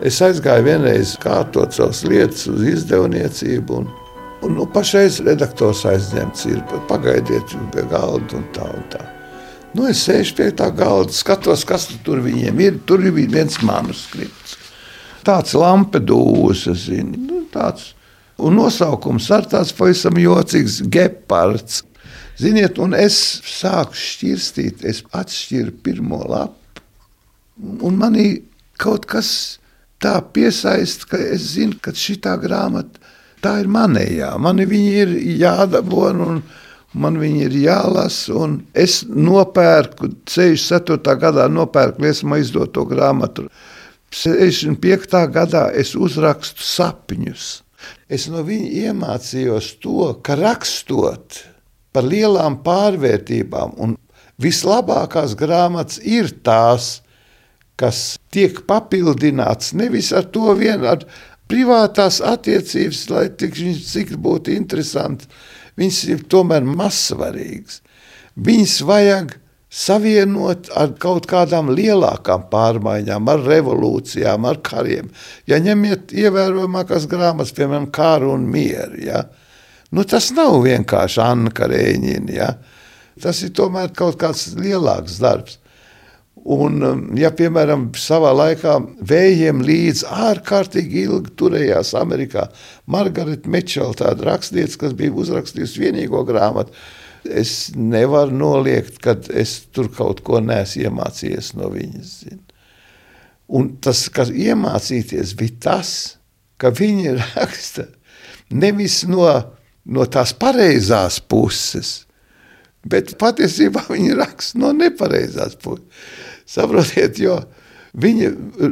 Es 0.00 0.20
aizgāju 0.24 0.64
vienreiz 0.68 1.16
kārtot 1.20 1.74
savas 1.76 2.04
lietas 2.06 2.46
uz 2.48 2.62
izdevniecību. 2.70 3.82
Un, 3.82 3.90
un, 4.46 4.54
nu, 4.56 4.66
pašreiz 4.72 5.20
redaktors 5.26 5.84
aizņemts 5.90 6.46
ir. 6.48 6.62
Pagaidiet 6.88 7.52
pie 7.74 7.84
galda 7.90 8.38
un 8.38 8.48
tā 8.56 8.70
un 8.70 8.88
tā. 8.94 9.02
Nu, 9.74 9.84
es 9.90 10.00
sēžu 10.06 10.38
pie 10.38 10.48
tā 10.56 10.70
galda, 10.72 11.12
skatos, 11.12 11.66
kas 11.68 11.90
tur 12.06 12.22
viņiem 12.24 12.64
ir. 12.64 12.80
Tur 12.88 13.04
ir 13.04 13.12
viens 13.18 13.60
manuskripts. 13.60 14.56
Tāds 15.26 15.52
lampedūzs, 15.58 16.70
zini, 16.86 17.18
nu, 17.28 17.42
tāds 17.52 17.90
Un 18.38 18.54
nosaukums 18.54 19.30
ar 19.34 19.46
tāds 19.50 19.72
pavisam 19.74 20.18
jocīgs- 20.20 20.82
gepards. 20.94 21.82
Ziniet, 22.38 22.78
un 22.78 22.94
es 22.94 23.40
sāku 23.42 23.94
šķirstīt, 23.98 24.84
es 24.84 25.02
atšķiru 25.12 25.72
pirmo 25.82 26.22
lapu. 26.22 26.54
Un 27.82 27.98
manī 27.98 28.42
kaut 28.78 29.06
kas 29.06 29.58
tā 30.00 30.22
piesaista, 30.22 31.08
ka 31.08 31.16
es 31.16 31.56
zinu, 31.56 31.80
ka 31.82 31.90
šī 31.90 32.20
grāmata 32.38 32.98
tā 33.42 33.60
ir 33.60 33.66
manējā. 33.66 34.38
Man 34.38 34.56
viņi 34.58 34.92
ir 35.02 35.08
jādabūna 35.42 36.42
man 36.92 37.18
viņi 37.20 37.44
ir 37.48 37.56
jālasa. 37.64 38.48
Es 38.74 39.02
nopērku 39.08 40.12
64. 40.28 41.16
gadā, 41.20 41.48
nopērku 41.50 42.02
liesmu 42.02 42.38
izdoto 42.40 42.86
grāmatu. 42.88 43.48
65. 44.14 45.26
gadā 45.32 45.68
es 45.76 45.94
uzrakstu 45.94 46.64
sapņus. 46.64 47.48
Es 48.08 48.28
no 48.32 48.42
viņa 48.46 48.88
iemācījos 48.88 49.74
to, 49.82 50.12
ka 50.24 50.36
rakstot 50.38 51.42
par 51.92 52.06
lielām 52.06 52.60
pārvērtībām, 52.64 53.74
un 53.80 53.96
vislabākās 54.42 55.34
grāmatas 55.38 55.98
ir 56.04 56.30
tās, 56.46 57.00
kas 57.78 58.18
tiek 58.34 58.62
papildināts 58.68 59.74
nevis 59.78 60.12
ar 60.12 60.26
to 60.34 60.54
vien, 60.58 60.84
ar 60.84 61.04
privātās 61.48 62.20
attiecības, 62.24 63.04
lai 63.12 63.26
tik, 63.40 63.56
cik 63.56 64.14
būtu 64.20 64.52
interesanti, 64.54 65.28
viņas 65.78 66.00
ir 66.12 66.24
tomēr 66.30 66.66
mazsvarīgas. 66.66 67.80
Viņas 68.38 68.80
vajag 68.86 69.38
savienot 69.68 70.70
ar 70.76 70.94
kaut 71.00 71.28
kādām 71.28 71.68
lielākām 71.76 72.46
pārmaiņām, 72.52 73.28
ar 73.28 73.44
revolūcijām, 73.44 74.48
ar 74.48 74.62
kariem. 74.64 75.12
Ja 75.48 75.60
ņemiet 75.60 76.14
ievērojamākās 76.16 77.06
grāmatas, 77.10 77.52
piemēram, 77.56 77.90
Kāru 77.92 78.32
un 78.34 78.48
Mieru, 78.48 79.02
ja? 79.04 79.26
nu, 79.92 80.04
tas 80.08 80.30
nav 80.36 80.62
vienkārši 80.64 81.22
Anna 81.24 81.52
Karēņina. 81.52 82.32
Ja? 82.32 82.52
Tas 83.20 83.42
ir 83.44 83.52
tomēr 83.56 83.92
kaut 83.96 84.18
kāds 84.20 84.52
lielāks 84.56 85.18
darbs. 85.20 85.58
Un, 86.48 86.78
um, 86.86 87.00
ja, 87.18 87.28
piemēram, 87.34 87.88
savā 87.98 88.30
laikā 88.32 88.78
vējiem 89.10 89.58
līdz 89.66 90.04
ārkārtīgi 90.28 91.02
ilgi 91.02 91.34
turējās 91.36 91.90
Amerikā 91.98 92.46
Margarita 92.88 93.50
Mitchell, 93.52 93.92
tāda 93.98 94.30
rakstniece, 94.30 94.78
kas 94.80 94.94
bija 94.96 95.12
uzrakstījusi 95.18 95.82
vienīgo 95.82 96.22
grāmatu, 96.28 96.72
es 97.24 97.70
nevaru 97.74 98.36
noliegt, 98.36 99.00
ka 99.02 99.16
es 99.34 99.58
tur 99.74 99.90
kaut 99.94 100.22
ko 100.26 100.42
neesmu 100.44 100.86
iemācījies 100.88 101.54
no 101.58 101.70
viņas. 101.72 102.12
Zin. 102.22 102.42
Un 103.48 103.70
tas, 103.80 104.06
kas 104.12 104.30
iemācīties, 104.30 105.32
bija 105.38 105.56
tas, 105.70 105.92
ka 106.60 106.72
viņi 106.74 107.14
raksta 107.16 107.88
nevis 108.52 109.02
no, 109.08 109.24
no 109.88 110.04
tās 110.08 110.34
pareizās 110.36 111.18
puses, 111.20 112.02
bet 112.88 113.14
patiesībā 113.20 113.86
viņi 113.88 114.16
raksta 114.18 114.60
no 114.60 114.72
nepareizās 114.76 115.56
puses. 115.62 115.86
Saprotiet, 116.48 117.18
jo 117.20 117.36
viņi 117.98 118.30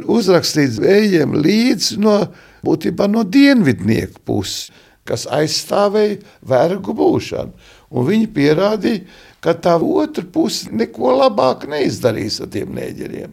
uzrakstīts 0.09 0.79
vējiem 0.81 1.35
līdz 1.37 1.91
no, 2.01 2.19
būtībā 2.65 3.09
no 3.11 3.21
dienvidnieku 3.25 4.21
puses, 4.25 4.71
kas 5.07 5.27
aizstāvēja 5.31 6.19
vergu 6.45 6.95
būšanu. 6.97 7.53
Un 7.89 8.07
viņi 8.07 8.27
pierādīja, 8.35 9.05
ka 9.43 9.53
tā 9.55 9.77
otra 9.79 10.25
puse 10.27 10.71
neko 10.75 11.13
labāk 11.21 11.67
neizdarīs 11.71 12.41
ar 12.43 12.51
tiem 12.51 12.73
neģeriem. 12.75 13.31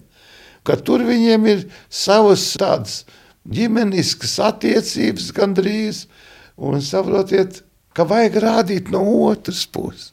Ka 0.64 0.76
tur 0.80 1.04
viņiem 1.04 1.46
ir 1.50 1.64
savas 1.90 2.46
tādas 2.60 3.02
ģimeniskas 3.50 4.38
attiecības 4.40 5.32
gandrīz, 5.36 6.04
un 6.56 6.80
saprotiet, 6.80 7.62
ka 7.94 8.06
vajag 8.08 8.38
rādīt 8.42 8.92
no 8.94 9.02
otras 9.26 9.64
puses, 9.66 10.12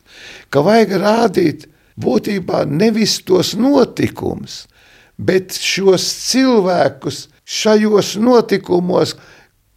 ka 0.50 0.64
vajag 0.66 0.98
rādīt 1.02 1.68
būtībā 2.02 2.66
nevis 2.70 3.20
tos 3.26 3.54
notikumus, 3.58 4.66
bet 5.18 5.54
šos 5.54 6.08
cilvēkus 6.32 7.28
šajos 7.52 8.16
notikumos, 8.22 9.16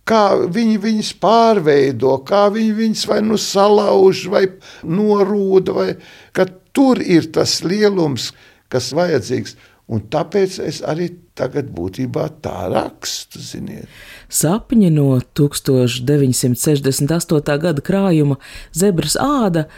kā 0.08 0.24
viņi 0.52 0.80
viņus 0.82 1.12
pārveido, 1.22 2.18
kā 2.28 2.42
viņi 2.52 2.72
viņus 2.80 3.04
vai 3.10 3.20
nu 3.24 3.36
salauž, 3.40 4.26
vai 4.32 4.44
norūda, 4.84 5.76
vai 5.76 5.90
tur 6.74 7.00
ir 7.00 7.30
tas 7.32 7.62
lielums, 7.64 8.32
kas 8.72 8.92
vajadzīgs. 8.96 9.56
Un 9.92 10.00
tāpēc 10.08 10.54
es 10.64 10.78
arī 10.80 11.10
tagad 11.36 11.68
būtībā 11.76 12.24
tā 12.44 12.68
rakstu. 12.72 13.38
Ziniet. 13.44 13.88
Sapņi 14.32 14.88
no 14.94 15.20
1968. 15.36 17.58
gada 17.60 17.84
krājuma 17.84 18.38
Zebras 18.72 19.16
āda 19.20 19.68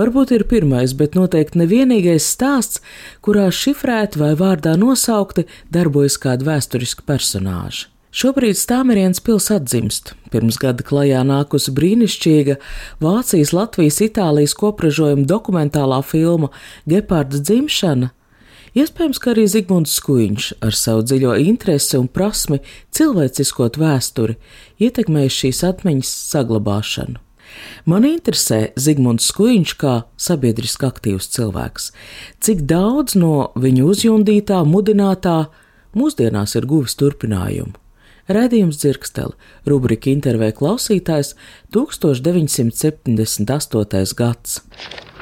varbūt 0.00 0.32
ir 0.32 0.48
pirmais, 0.48 0.96
bet 0.96 1.12
noteikti 1.18 1.60
nevienīgais 1.60 2.24
stāsts, 2.24 2.80
kurā 3.20 3.52
šifrēti 3.52 4.16
vai 4.22 4.32
vārdā 4.38 4.78
nosaukti 4.80 5.44
darbojas 5.68 6.16
kāda 6.22 6.54
vēsturiska 6.54 7.04
personāža. 7.04 7.89
Šobrīd 8.10 8.58
Stāmeriens 8.58 9.20
pils 9.22 9.52
atzimst. 9.54 10.16
Pirms 10.34 10.56
gada 10.58 10.82
klajā 10.82 11.20
nākusi 11.22 11.70
brīnišķīga 11.76 12.56
Vācijas, 12.98 13.52
Latvijas, 13.54 14.00
Itālijas 14.02 14.54
kopražojuma 14.58 15.28
dokumentālā 15.30 16.00
filma 16.02 16.48
Gepārds 16.90 17.38
dzimšana. 17.46 18.08
Iespējams, 18.74 19.20
ka 19.22 19.30
arī 19.30 19.44
Zigmunds 19.50 19.94
Skuiņš 19.98 20.48
ar 20.58 20.74
savu 20.74 21.04
dziļo 21.06 21.36
interesi 21.42 22.00
un 22.00 22.08
prasmi 22.10 22.58
cilvēciskot 22.98 23.78
vēsturi 23.78 24.34
ietekmējis 24.82 25.38
šīs 25.44 25.62
atmiņas 25.70 26.10
saglabāšanu. 26.32 27.20
Man 27.86 28.06
interesē 28.08 28.72
Zigmunds 28.78 29.28
Skuiņš 29.30 29.74
kā 29.78 29.94
sabiedriski 30.18 30.88
aktīvs 30.88 31.30
cilvēks. 31.36 31.92
Cik 32.42 32.66
daudz 32.66 33.14
no 33.18 33.52
viņa 33.54 33.86
uzjundītā, 33.86 34.64
mudinātā 34.66 35.44
mūsdienās 35.94 36.56
ir 36.58 36.66
guvis 36.70 36.98
turpinājumu. 36.98 37.78
Radījums 38.30 38.78
dzirksteli, 38.78 39.34
rubrika 39.66 40.06
intervijā 40.12 40.52
klausītājs 40.54 41.32
1978. 41.74 44.14
gads. 44.20 44.60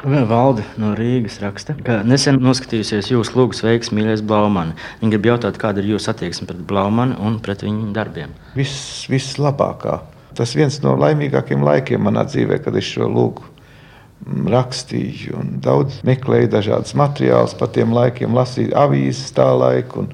Valde 0.04 0.62
no 0.78 0.94
Rīgas 0.98 1.38
raksta, 1.40 1.74
ka 1.86 1.94
nesen 2.04 2.36
noskatījusies 2.44 3.08
jūsu 3.14 3.32
lūgas 3.38 3.64
veiksmīgais 3.64 3.96
mīļais 3.96 4.22
Blaumani. 4.28 4.76
Viņa 5.00 5.10
grib 5.14 5.24
jautāt, 5.30 5.54
kāda 5.58 5.80
ir 5.80 5.88
jūsu 5.94 6.06
attieksme 6.12 6.44
pret 6.50 6.60
Blaumani 6.68 7.14
un 7.16 7.40
pret 7.42 7.60
viņa 7.64 7.92
darbiem. 7.96 8.30
Viss, 8.58 9.08
vislabākā 9.08 9.94
tas 10.38 10.50
viens 10.54 10.76
no 10.84 10.92
laimīgākajiem 11.00 11.62
laikiem 11.64 12.00
manā 12.04 12.22
dzīvē, 12.28 12.56
kad 12.62 12.76
es 12.78 12.86
šo 12.92 13.06
lūgu 13.10 13.42
mm, 13.48 14.44
rakstīju. 14.52 15.34
Daudz 15.64 15.92
meklēju 16.06 16.48
dažādas 16.52 16.92
materiālus 16.98 17.54
par 17.58 17.68
tiem 17.74 17.90
laikiem, 17.96 18.36
lasīju 18.36 18.76
avīzes 18.84 19.32
tā 19.34 19.48
laiku. 19.56 19.94
Un, 20.04 20.08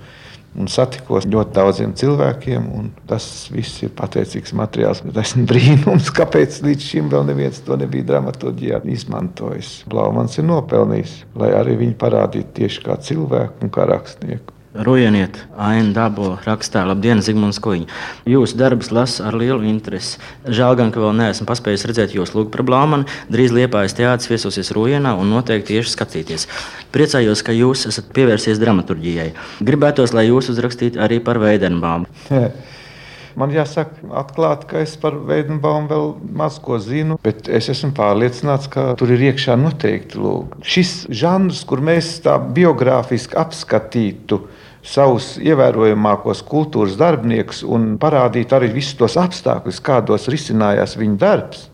un 0.59 0.71
satikos 0.71 1.27
ļoti 1.31 1.55
daudziem 1.57 1.95
cilvēkiem. 1.99 2.69
Tas 3.11 3.27
viss 3.53 3.83
ir 3.85 3.93
pateicīgs 3.99 4.55
materiāls. 4.57 5.03
Tas 5.15 5.35
ir 5.39 5.47
brīnums, 5.51 6.11
kāpēc 6.15 6.61
līdz 6.67 6.89
šim 6.91 7.13
vēl 7.13 7.29
neviens 7.31 7.61
to 7.67 7.79
nebija 7.81 8.09
dramaturgijā 8.15 8.83
izmantojis. 8.95 9.77
Blaumans 9.91 10.39
ir 10.39 10.49
nopelnījis, 10.49 11.21
lai 11.41 11.53
arī 11.59 11.79
viņu 11.85 11.99
parādītu 12.01 12.61
tieši 12.63 12.85
kā 12.87 12.99
cilvēku 13.03 13.67
un 13.67 13.75
kā 13.75 13.89
rakstnieku. 13.91 14.54
Rujeniet, 14.75 15.37
Aina 15.55 15.93
Dabo 15.95 16.33
rakstā, 16.43 16.81
labdien, 16.83 17.21
Zigmunds 17.23 17.61
Kuņš. 17.63 17.87
Jūsu 18.27 18.57
darbus 18.59 18.91
lasu 18.91 19.23
ar 19.23 19.37
lielu 19.39 19.63
interesi. 19.71 20.19
Žēl 20.51 20.75
gan, 20.81 20.91
ka 20.91 20.99
vēl 20.99 21.15
neesmu 21.15 21.47
paspējis 21.47 21.87
redzēt 21.87 22.17
jūsu 22.17 22.41
lūgu 22.41 22.51
par 22.51 22.65
Blāmanu. 22.67 23.07
Drīz 23.31 23.55
Liepājas 23.55 23.95
teātris 23.95 24.33
viesosies 24.33 24.73
Rujenā 24.75 25.15
un 25.15 25.31
noteikti 25.31 25.77
tieši 25.77 25.95
skatīties. 25.95 26.49
Priecājos, 26.91 27.45
ka 27.47 27.55
jūs 27.55 27.87
esat 27.93 28.11
pievērsies 28.19 28.59
dramaturģijai. 28.59 29.29
Gribētos, 29.63 30.11
lai 30.11 30.27
jūs 30.27 30.51
uzrakstītu 30.51 30.99
arī 31.07 31.21
par 31.23 31.39
Veidenbāmu. 31.39 32.11
Man 33.39 33.51
jāsaka, 33.51 33.99
atklāti, 34.15 34.67
ka 34.71 34.83
es 34.83 34.93
par 34.99 35.15
Veidenbaumu 35.27 35.91
vēl 35.91 36.13
maz 36.39 36.61
ko 36.63 36.81
zinu, 36.83 37.17
bet 37.23 37.49
es 37.51 37.67
esmu 37.71 37.91
pārliecināts, 37.95 38.69
ka 38.71 38.93
tur 38.99 39.11
ir 39.11 39.25
iekšā 39.31 39.57
noteikti 39.59 40.21
lūk. 40.23 40.59
šis 40.63 40.93
žanrs, 41.11 41.65
kur 41.67 41.83
mēs 41.83 42.21
tā 42.27 42.37
biogrāfiski 42.39 43.35
apskatītu 43.39 44.39
savus 44.85 45.35
ievērojamākos 45.41 46.43
kultūras 46.49 46.99
darbiniekus 47.01 47.63
un 47.65 47.95
parādīt 48.01 48.53
arī 48.53 48.69
visus 48.75 48.99
tos 49.01 49.17
apstākļus, 49.21 49.81
kādos 49.85 50.29
risinājās 50.33 50.99
viņa 51.01 51.21
darbs. 51.21 51.71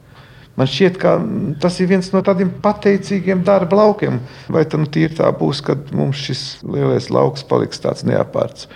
Man 0.59 0.69
šķiet, 0.69 0.97
ka 1.01 1.15
tas 1.63 1.79
ir 1.81 1.89
viens 1.89 2.11
no 2.13 2.21
tādiem 2.27 2.51
pateicīgiem 2.63 3.45
darba 3.47 3.79
laukiem. 3.79 4.19
Vai 4.53 4.67
tam 4.69 4.83
nu 4.85 5.09
tā 5.17 5.31
būs, 5.33 5.63
kad 5.65 5.93
mums 5.97 6.21
šis 6.21 6.43
lielais 6.67 7.07
lauks 7.09 7.47
paliks 7.49 7.81
tāds 7.81 8.05
neapārts? 8.05 8.67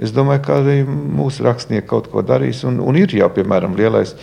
Es 0.00 0.10
domāju, 0.14 0.42
ka 0.46 0.56
arī 0.62 0.78
mūsu 0.86 1.44
rakstnieki 1.44 1.86
kaut 1.90 2.08
ko 2.10 2.22
darīs. 2.22 2.64
Un, 2.64 2.80
un 2.80 2.96
ir 2.96 3.12
jau, 3.14 3.28
piemēram, 3.34 3.76
lielais 3.76 4.14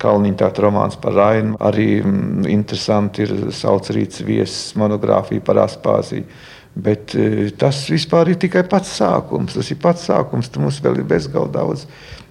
Kalniņa 0.00 0.48
romāns 0.64 0.96
par 0.96 1.14
Rainu. 1.18 1.58
Arī 1.60 2.00
mm, 2.00 2.48
interesanti 2.48 3.26
ir 3.26 3.34
Saucerīts 3.52 4.24
viesis 4.24 4.72
monogrāfija 4.80 5.44
par 5.44 5.60
Aspāziju. 5.66 6.24
Bet 6.74 7.16
e, 7.18 7.50
tas 7.58 7.82
vispār 7.90 8.30
ir 8.30 8.38
tikai 8.40 8.62
pats 8.70 8.92
sākums. 9.00 9.56
Tas 9.58 9.70
ir 9.72 9.80
pats 9.82 10.06
sākums. 10.06 10.50
Mums 10.60 10.78
vēl 10.84 11.02
ir 11.02 11.08
bezgalīgi 11.10 11.56
daudz 11.56 11.86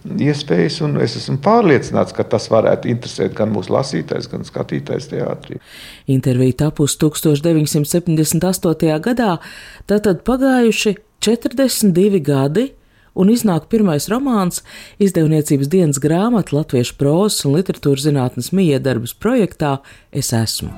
iespējas, 0.07 0.79
un 0.85 0.97
es 1.03 1.17
esmu 1.19 1.37
pārliecināts, 1.43 2.15
ka 2.15 2.23
tas 2.27 2.47
varētu 2.51 2.89
interesēt 2.91 3.35
gan 3.37 3.51
mūsu 3.53 3.73
lasītājs, 3.75 4.29
gan 4.31 4.45
skatītājs 4.47 5.09
teātrī. 5.11 5.59
Intervija 6.07 6.65
tapusi 6.65 6.99
1978. 7.03 8.99
gadā, 9.05 9.37
tātad 9.89 10.23
pagājuši 10.27 10.95
42 11.25 12.23
gadi, 12.23 12.69
un 13.19 13.31
iznāk 13.33 13.67
pirmais 13.71 14.07
romāns 14.11 14.63
izdevniecības 15.03 15.71
dienas 15.71 15.99
grāmata 15.99 16.55
Latviešu 16.55 16.95
prozas 16.99 17.43
un 17.49 17.57
literatūras 17.59 18.07
zinātnes 18.07 18.53
miedarbas 18.55 19.15
projektā 19.17 19.79
Es 20.11 20.31
esmu. 20.33 20.71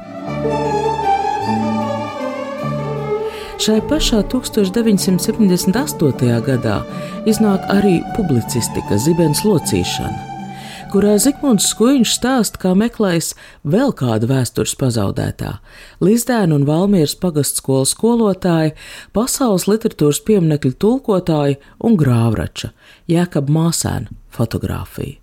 Šai 3.61 3.77
pašā 3.85 4.23
1978. 4.25 6.29
gadā 6.47 6.77
iznāk 7.29 7.67
arī 7.69 7.99
publicistika 8.15 8.97
Zibens 8.97 9.43
locīšana 9.45 10.31
kurā 10.91 11.13
Zikmunds 11.21 11.69
Skuiņš 11.71 12.09
stāsta, 12.17 12.59
kā 12.59 12.73
meklējis 12.75 13.29
vēl 13.63 13.93
kādu 13.95 14.27
vēstures 14.27 14.73
pazaudētā- 14.81 15.53
Lizdēna 16.05 16.57
un 16.57 16.65
Valmieras 16.67 17.15
pagastskolas 17.15 17.93
skolotāja, 17.93 18.73
pasaules 19.13 19.69
literatūras 19.69 20.19
pieminekļu 20.25 20.73
tulkotāja 20.81 21.61
un 21.79 21.95
grāvrača 21.95 22.73
Jēkab 23.07 23.47
Māsēna 23.47 24.09
fotografiju. 24.31 25.20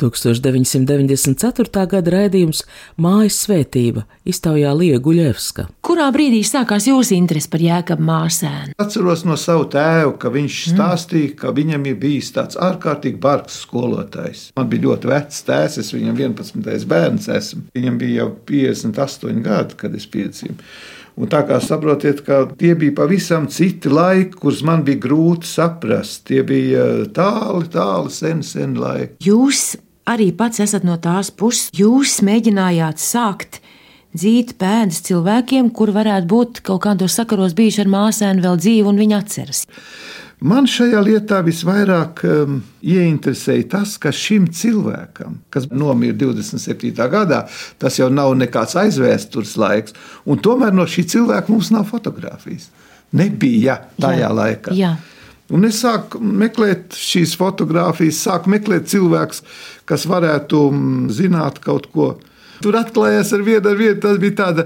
1994. 0.00 1.84
gada 1.90 2.14
raidījums 2.14 2.64
Mājas 3.00 3.38
svētība 3.44 4.04
iztaujā 4.26 4.72
Lija 4.76 5.00
Guļevska. 5.04 5.66
Kurā 5.84 6.08
brīdī 6.14 6.42
sākās 6.46 6.88
jūsu 6.88 7.16
interese 7.18 7.50
par 7.52 7.62
jēkabu 7.64 8.06
māsēnu? 8.08 8.74
Atceros 8.82 9.24
no 9.28 9.36
savu 9.40 9.68
tēvu, 9.74 10.16
ka 10.20 10.32
viņš 10.34 10.58
mm. 10.58 10.74
stāstīja, 10.74 11.36
ka 11.44 11.54
viņam 11.56 11.86
ir 11.90 12.00
bijis 12.00 12.32
tāds 12.34 12.58
ārkārtīgi 12.60 13.20
bargs 13.22 13.60
skolotājs. 13.66 14.48
Man 14.58 14.70
bija 14.72 14.88
ļoti 14.88 15.12
vecs 15.12 15.44
tēvs, 15.46 15.78
es 15.84 15.94
viņam 15.94 16.18
11. 16.26 16.90
bērns 16.90 17.30
esmu. 17.38 17.64
Viņam 17.76 18.00
bija 18.02 18.24
jau 18.24 18.30
58 18.50 19.44
gadi, 19.44 19.80
kad 19.80 19.96
es 19.96 20.08
piedzīvoju. 20.10 20.60
Un 21.14 21.30
tā 21.30 21.44
kā 21.46 21.60
saprotiet, 21.62 22.24
ka 22.26 22.40
tie 22.58 22.72
bija 22.78 22.96
pavisam 22.96 23.46
citi 23.46 23.90
laiki, 23.92 24.34
kurus 24.40 24.64
man 24.66 24.82
bija 24.86 24.98
grūti 25.04 25.46
saprast. 25.46 26.24
Tie 26.26 26.42
bija 26.46 27.06
tāli, 27.14 27.68
tāli, 27.70 28.10
sen, 28.10 28.42
sen 28.42 28.74
laiki. 28.80 29.20
Jūs 29.22 29.76
arī 30.10 30.32
pats 30.36 30.64
esat 30.64 30.86
no 30.86 30.96
tās 30.98 31.30
puses, 31.30 31.70
jūs 31.76 32.18
mēģinājāt 32.26 32.98
sākt 33.02 33.60
dzīt 34.14 34.56
pēdas 34.58 35.02
cilvēkiem, 35.06 35.70
kur 35.74 35.94
varētu 35.94 36.30
būt 36.30 36.60
kaut 36.66 36.82
kādos 36.86 37.16
sakaros 37.18 37.54
bijuši 37.54 37.84
ar 37.84 37.94
māsēnu 37.94 38.44
vēl 38.44 38.60
dzīvi 38.62 38.90
un 38.90 39.00
viņa 39.02 39.22
atceras. 39.22 39.64
Man 40.44 40.66
šajā 40.68 41.00
lietā 41.00 41.38
visvairāk 41.44 42.20
um, 42.28 42.58
ieinteresēja 42.84 43.64
tas, 43.78 43.94
ka 44.00 44.10
šim 44.12 44.50
cilvēkam, 44.52 45.38
kas 45.48 45.70
nomira 45.72 46.16
27. 46.20 46.92
gadā, 46.92 47.46
tas 47.80 47.96
jau 47.96 48.10
nav 48.12 48.34
nekāds 48.36 48.76
aizvēstures 48.76 49.54
laiks, 49.60 49.96
un 50.28 50.42
tomēr 50.44 50.76
no 50.76 50.84
šī 50.84 51.06
cilvēka 51.14 51.48
mums 51.48 51.72
nav 51.72 51.88
fotografijas. 51.88 52.68
Nebija 53.16 53.78
tajā 53.96 54.20
jā, 54.20 54.30
laikā. 54.36 54.76
Jā. 54.76 54.92
Un 55.54 55.64
es 55.64 55.80
sāku 55.80 56.20
meklēt 56.20 56.92
šīs 56.98 57.32
fotogrāfijas, 57.40 58.20
sāku 58.26 58.52
meklēt 58.52 58.90
cilvēkus, 58.92 59.40
kas 59.88 60.04
varētu 60.10 60.60
mm, 60.68 61.10
zināt 61.22 61.62
kaut 61.64 61.88
ko 61.94 62.12
Tur 62.62 62.76
atklājās 62.78 63.32
ar 63.34 63.42
vienu 63.44 63.70
ar 63.70 63.78
vienu. 63.78 63.96
Tas 64.00 64.18
bija 64.22 64.36
tāda, 64.38 64.64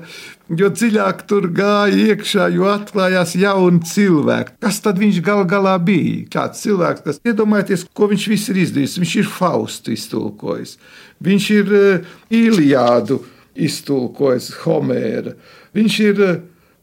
jo 0.57 0.69
dziļāk 0.73 1.25
tur 1.29 1.49
gāja 1.55 2.13
iekšā, 2.13 2.49
jo 2.55 2.69
atklājās 2.71 3.35
jauni 3.39 3.83
cilvēki. 3.89 4.57
Kas 4.65 4.81
tad 4.85 5.01
viņš 5.01 5.21
gal 5.25 5.45
galā 5.49 5.75
bija? 5.83 6.25
Kāds 6.33 6.63
cilvēks, 6.65 7.05
kas 7.05 7.21
iedomājieties, 7.29 7.87
ko 7.93 8.09
viņš 8.13 8.29
viss 8.33 8.53
ir 8.53 8.63
izdarījis. 8.65 8.99
Viņš 9.03 9.15
ir 9.21 9.33
Faustu 9.33 9.93
iztulkojis, 9.95 10.77
viņš 11.25 11.51
ir 11.59 11.75
uh, 11.77 12.15
Iliādu 12.33 13.21
iztulkojis, 13.59 14.53
Homēra, 14.63 15.35
viņš 15.77 16.01
ir 16.07 16.25
uh, 16.25 16.37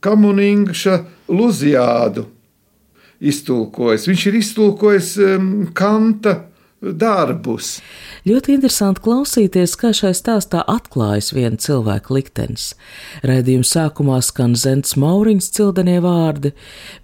Kamuningša 0.05 0.99
Luziādu 1.33 2.27
iztulkojis, 3.25 4.05
viņš 4.09 4.25
ir 4.29 4.41
iztulkojis 4.41 5.15
um, 5.23 5.47
Kanta 5.73 6.43
darbus. 6.93 7.79
Ļoti 8.25 8.55
interesanti 8.55 9.03
klausīties, 9.05 9.75
kā 9.79 9.91
šai 9.95 10.13
stāstā 10.17 10.63
atklājas 10.69 11.31
viena 11.35 11.59
cilvēka 11.61 12.13
liktenis. 12.15 12.71
Raidījuma 13.25 13.67
sākumā 13.69 14.19
skan 14.25 14.55
Zents 14.59 14.97
Mauriņas 14.99 15.51
cildenie 15.55 15.99
vārdi. 16.03 16.53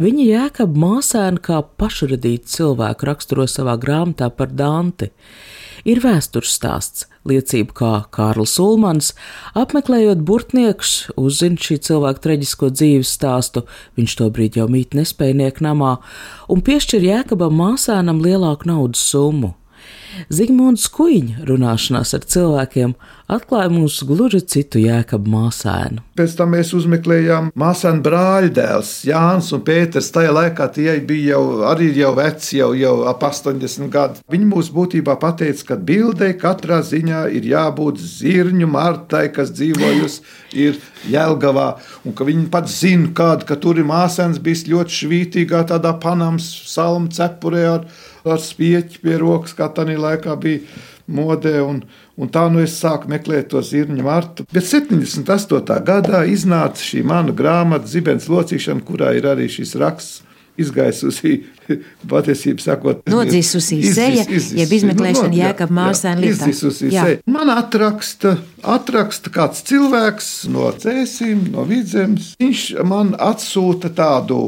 Viņa 0.01 0.27
jēkab 0.27 0.77
māsēnu 0.81 1.41
kā 1.45 1.61
pašradītu 1.81 2.55
cilvēku 2.57 3.09
raksturo 3.09 3.47
savā 3.49 3.77
grāmatā 3.81 4.31
par 4.33 4.53
Danti. 4.53 5.11
Ir 5.87 6.01
vēstures 6.03 6.51
stāsts, 6.53 7.07
liecība, 7.25 7.73
kā 7.73 7.91
Kārlis 8.13 8.53
Ulmans, 8.61 9.13
apmeklējot 9.57 10.21
burtniekus, 10.25 10.91
uzzina 11.17 11.57
šī 11.57 11.79
cilvēka 11.87 12.21
traģisko 12.25 12.69
dzīves 12.75 13.13
stāstu, 13.17 13.65
viņš 13.97 14.17
tobrīd 14.19 14.59
jau 14.61 14.67
mīt 14.69 14.93
nespējnieku 14.97 15.65
namā, 15.65 15.95
un 16.53 16.61
piešķir 16.65 17.07
jēkabam 17.07 17.57
māsēnam 17.63 18.21
lielāku 18.21 18.69
naudas 18.69 19.01
summu. 19.09 19.55
Zigmunds 20.33 20.87
Kuiņa 20.93 21.45
runāšanās 21.47 22.15
ar 22.17 22.25
cilvēkiem 22.33 22.95
atklāja 23.31 23.71
mums 23.71 23.97
gluži 24.07 24.41
citu 24.53 24.81
jēkabu 24.81 25.31
māsēnu. 25.31 26.03
Pēc 26.19 26.35
tam 26.37 26.51
mēs 26.55 26.73
uzmeklējām 26.77 27.49
māsēnu 27.57 28.03
brāļdēls 28.05 28.91
Jānis 29.07 29.51
un 29.55 29.63
Pēters. 29.67 30.11
Tajā 30.13 30.33
laikā 30.35 30.67
tie 30.75 30.97
bija 31.07 31.37
jau, 31.37 31.41
arī 31.71 31.89
jau 31.97 32.11
veci, 32.17 32.59
jau, 32.59 32.71
jau 32.77 32.93
ap 33.09 33.23
80 33.27 33.89
gadu. 33.93 34.21
Viņi 34.31 34.49
mums 34.51 34.71
būtībā 34.75 35.17
pateica, 35.21 35.71
ka 35.71 35.79
bildei 35.91 36.35
katrā 36.39 36.81
ziņā 36.85 37.25
ir 37.37 37.47
jābūt 37.53 38.03
zirņu 38.03 38.69
martai, 38.69 39.27
kas 39.33 39.55
dzīvojusi 39.55 40.39
Jēlgavā, 41.11 41.67
un 42.05 42.13
ka 42.13 42.27
viņi 42.27 42.47
pat 42.53 42.69
zina, 42.69 43.09
kāda, 43.15 43.47
ka 43.47 43.55
tur 43.57 43.79
ir 43.79 43.87
māsēns 43.87 44.41
bijis 44.43 44.67
ļoti 44.69 44.97
švītīgā 44.99 45.63
tādā 45.71 45.95
Panamas 46.03 46.49
salmu 46.69 47.09
cepurē 47.15 47.67
ar 47.71 47.85
ar 48.25 48.41
spieķi 48.41 49.01
pie 49.01 49.17
rokas, 49.21 49.55
kā 49.57 49.69
tā 49.73 49.85
laikā 49.85 50.35
bija 50.41 50.61
modē. 51.11 51.61
Un, 51.65 51.83
un 52.21 52.29
tā 52.29 52.45
nu 52.53 52.61
es 52.61 52.77
sāku 52.77 53.09
meklēt 53.11 53.49
to 53.53 53.61
zirņu 53.65 54.05
martu. 54.05 54.45
Bet 54.53 54.67
78. 54.69 55.77
gadā 55.87 56.23
iznāca 56.29 56.83
šī 56.85 57.01
mana 57.07 57.33
grāmata 57.35 57.89
Zibens 57.89 58.29
locīšana, 58.31 58.85
kurā 58.85 59.15
ir 59.17 59.29
arī 59.31 59.49
šis 59.49 59.77
raksts 59.81 60.21
izgaisusi, 60.59 61.35
patiesībā 62.11 62.63
sakot, 62.63 63.03
nodzīsusi 63.13 63.79
seja, 63.93 64.25
jeb 64.27 64.73
izmeklēšana 64.77 65.29
nu, 65.29 65.35
no, 65.35 65.39
jēkab 65.39 65.73
māsēn 65.75 66.23
lietā. 66.23 66.47
Izdzisusi 66.49 66.91
seja. 66.91 67.19
Man 67.31 67.51
atraksta, 67.53 68.35
atraksta 68.75 69.33
kāds 69.33 69.63
cilvēks 69.69 70.31
no 70.51 70.69
cēsīm, 70.83 71.47
no 71.55 71.65
vidzemes. 71.69 72.33
Viņš 72.41 72.65
man 72.87 73.13
atsūta 73.19 73.91
tādu, 73.95 74.39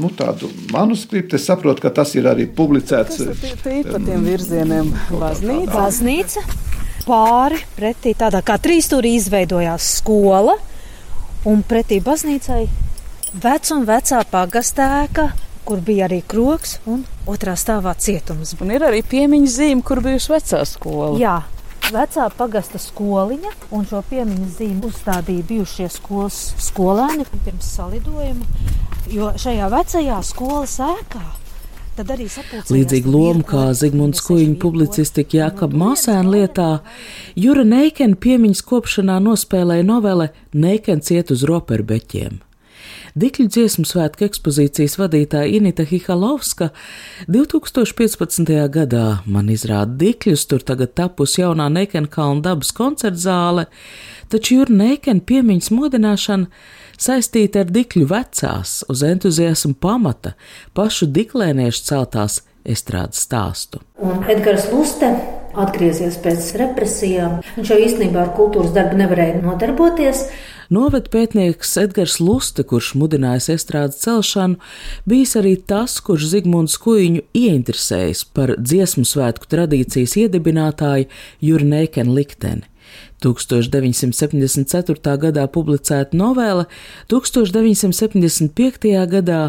nu, 0.00 0.10
tādu 0.18 0.50
manuskriptu. 0.74 1.38
Es 1.40 1.48
saprotu, 1.50 1.84
ka 1.86 1.94
tas 2.00 2.14
ir 2.18 2.28
arī 2.30 2.48
publicēts. 2.50 3.22
Tas 3.22 3.46
ir 3.46 3.88
pa 3.88 4.02
tiem 4.02 4.26
virzieniem 4.28 4.92
baznīca. 5.12 5.72
Baznīca. 5.76 6.44
Pāri 7.00 7.56
pretī 7.74 8.12
tādā 8.14 8.42
kā 8.44 8.58
trīsstūrī 8.60 9.14
izveidojās 9.16 9.86
skola, 9.98 10.58
un 11.48 11.64
pretī 11.66 11.98
baznīcai 12.04 12.66
Vec 13.30 13.70
un 13.70 13.84
vecā 13.86 14.24
pagastēka, 14.26 15.28
kur 15.62 15.78
bija 15.86 16.08
arī 16.08 16.18
kroks 16.26 16.80
un 16.90 17.04
otrā 17.30 17.54
stāvā 17.54 17.92
cietums. 17.94 18.56
Un 18.58 18.72
ir 18.74 18.82
arī 18.82 19.04
piemiņas 19.06 19.56
zīme, 19.60 19.84
kur 19.86 20.02
bijusi 20.02 20.32
vecā 20.32 20.64
skola. 20.66 21.12
Jā, 21.20 21.36
vecā 21.94 22.26
pagasta 22.34 22.80
skoliņa, 22.82 23.54
un 23.70 23.86
šo 23.86 24.02
piemiņu 24.10 24.48
zīmi 24.56 24.90
uzstādīja 24.90 25.46
bijušie 25.46 25.86
skolas 25.94 26.40
skolēni 26.58 27.28
pirms 27.44 27.70
salidojuma, 27.76 28.66
jo 29.14 29.30
šajā 29.38 29.70
vecajā 29.78 30.18
skolas 30.26 30.80
ēkā 30.90 31.28
Līdzīgi 32.70 33.10
lomu 33.10 33.44
kā 33.44 33.70
Zigmunds 33.76 34.22
Kuiņa 34.24 34.56
publicistika 34.62 35.36
Jākab 35.36 35.74
Māsēna 35.76 36.32
lietā, 36.32 36.68
Jura 37.36 37.64
Neikena 37.66 38.16
piemiņas 38.16 38.62
kopšanā 38.64 39.18
nospēlēja 39.20 39.84
novele 39.84 40.30
Neikens 40.56 41.10
iet 41.12 41.34
uz 41.34 41.44
roperbeķiem. 41.50 42.40
Dikļu 43.18 43.48
dziesmu 43.50 43.84
svētku 43.88 44.22
ekspozīcijas 44.28 44.94
vadītāja 45.00 45.50
Inita 45.58 45.82
Hihalovska 45.88 46.68
2015. 47.26 48.52
gadā 48.70 49.06
man 49.26 49.50
izrāda 49.50 49.96
dikļus, 49.98 50.44
tur 50.46 50.62
tagad 50.62 50.94
tapus 50.94 51.34
jaunā 51.40 51.66
Neikenkalna 51.74 52.44
dabas 52.44 52.70
koncertzāle, 52.76 53.66
taču 54.30 54.60
Jūra 54.60 54.76
Neikena 54.82 55.26
piemiņas 55.26 55.72
modināšana 55.74 56.46
saistīta 57.00 57.64
ar 57.64 57.74
dikļu 57.74 58.06
vecās, 58.12 58.84
uz 58.86 59.02
entuziasmu 59.02 59.74
pamata, 59.82 60.36
pašu 60.76 61.10
diklēniešu 61.10 61.84
celtās 61.90 62.44
estrādes 62.62 63.26
stāstu. 63.26 63.82
Un 63.98 64.22
Edgars 64.30 64.70
Luste 64.70 65.10
atgriezies 65.58 66.18
pēc 66.22 66.52
represijām. 66.60 67.40
Viņš 67.56 67.72
jau 67.72 67.78
īstenībā 67.82 68.22
ar 68.22 68.32
kultūras 68.36 68.74
darbu 68.76 68.98
nevarēja 69.00 69.40
nodarboties. 69.42 70.28
Noved 70.70 71.08
pētnieks 71.10 71.72
Edgars 71.82 72.20
Luste, 72.22 72.62
kurš 72.62 72.92
mudinājis 72.94 73.48
estrādes 73.56 73.96
celšanu, 74.04 74.60
bijis 75.02 75.32
arī 75.40 75.56
tas, 75.58 75.96
kurš 76.06 76.28
Zigmunds 76.30 76.76
Kuiņu 76.78 77.24
ieinteresējis 77.34 78.20
par 78.36 78.52
dziesmu 78.54 79.02
svētku 79.02 79.50
tradīcijas 79.50 80.14
iedibinātāju 80.20 81.08
Jurnēkenu 81.42 82.14
likteni. 82.14 82.70
1974. 83.18 85.16
gadā 85.26 85.48
publicēta 85.50 86.14
novela, 86.14 86.68
1975. 87.10 88.94
gadā 89.10 89.42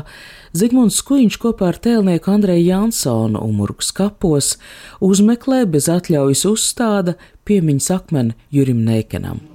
Zigmunds 0.58 0.98
Skuiņš 1.04 1.38
kopā 1.46 1.70
ar 1.70 1.78
tēlnieku 1.86 2.34
Andreju 2.34 2.66
Jansonu 2.66 3.46
Umurgas 3.46 3.94
kapos 3.94 4.56
uzmeklē 4.98 5.68
bez 5.70 5.86
atļaujas 5.86 6.44
uzstāda 6.50 7.14
piemiņas 7.46 7.94
akmeni 8.00 8.34
Jurim 8.50 8.82
Neikenam. 8.90 9.51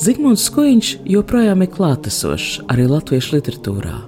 Zigmunds 0.00 0.46
Skuiņš 0.48 0.90
joprojām 1.12 1.60
ir 1.60 1.68
klātesošs 1.74 2.62
arī 2.72 2.86
latviešu 2.88 3.34
literatūrā. 3.34 3.98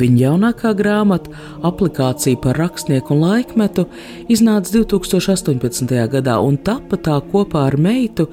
Viņa 0.00 0.20
jaunākā 0.22 0.70
grāmata, 0.78 1.28
aplikācija 1.60 2.38
par 2.40 2.56
rakstnieku 2.56 3.12
un 3.12 3.20
laikmetu, 3.20 3.84
iznāca 4.32 4.78
2018. 4.78 5.92
gadā 6.14 6.38
un 6.40 6.56
tapa 6.56 6.96
tā 6.96 7.18
kopā 7.20 7.66
ar 7.68 7.76
meitu, 7.76 8.30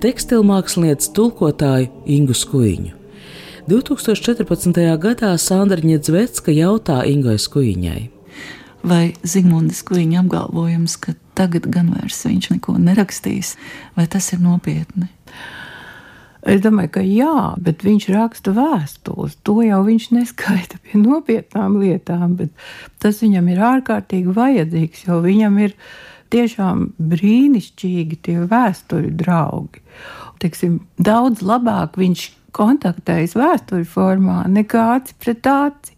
tekstilmākslinieces 0.00 1.12
tulkotāju 1.18 1.90
Ingu 2.16 2.32
Skuiņu. 2.32 2.94
2014. 3.68 4.80
gadā 5.02 5.34
Sandra 5.36 5.84
Ņedzvecka 5.84 6.56
jautā 6.56 7.02
Ingai 7.04 7.36
Skuiņai. 7.36 8.00
Vai 8.86 9.12
Zigmundas 9.28 9.84
Kuiņa 9.84 10.24
apgalvojums, 10.24 10.96
ka 11.04 11.18
tagad 11.36 11.68
gan 11.68 11.92
vairs 11.98 12.24
viņš 12.24 12.50
neko 12.54 12.78
nerakstīs, 12.80 13.58
vai 13.98 14.08
tas 14.08 14.32
ir 14.32 14.40
nopietni? 14.40 15.10
Es 16.46 16.60
domāju, 16.62 16.92
ka 16.94 17.02
jā, 17.02 17.54
bet 17.58 17.82
viņš 17.82 18.04
raksta 18.14 18.52
vēstules. 18.54 19.34
To 19.46 19.58
jau 19.66 19.80
viņš 19.86 20.10
neskaita 20.14 20.78
pie 20.84 21.00
nopietnām 21.00 21.80
lietām, 21.82 22.36
bet 22.38 22.52
tas 23.02 23.18
viņam 23.24 23.48
ir 23.50 23.64
ārkārtīgi 23.66 24.34
vajadzīgs, 24.36 25.06
jo 25.08 25.18
viņam 25.24 25.58
ir 25.64 25.74
tiešām 26.30 26.92
brīnišķīgi 27.02 28.20
tie 28.28 28.36
vēstuļu 28.46 29.10
draugi. 29.18 29.82
Teiksim, 30.42 30.80
daudz 31.02 31.42
labāk 31.42 31.98
viņš 31.98 32.28
kontaktējas 32.56 33.34
vēstuļu 33.36 33.88
formā 33.90 34.44
nekā 34.50 34.86
aci 34.96 35.16
pret 35.18 35.50
aci. 35.50 35.96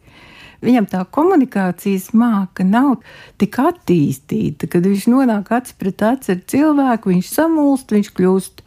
Viņam 0.65 0.89
tā 0.91 1.05
komunikācijas 1.15 2.09
māka 2.19 2.65
nav 2.67 2.97
tik 3.39 3.61
attīstīta, 3.63 4.67
kad 4.67 4.89
viņš 4.89 5.05
nonāk 5.13 5.53
aci 5.55 5.77
pret 5.79 6.03
aci 6.03 6.33
ar 6.35 6.41
cilvēku, 6.51 7.13
viņš 7.13 7.29
samulst, 7.31 7.95
viņš 7.95 8.11
kļūst 8.17 8.65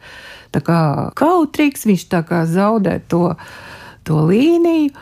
kautrīgs, 0.60 1.86
viņš 1.88 2.04
tā 2.12 2.22
kā 2.28 2.44
zaudē 2.46 3.00
to, 3.08 3.32
to 4.04 4.26
līniju. 4.28 4.92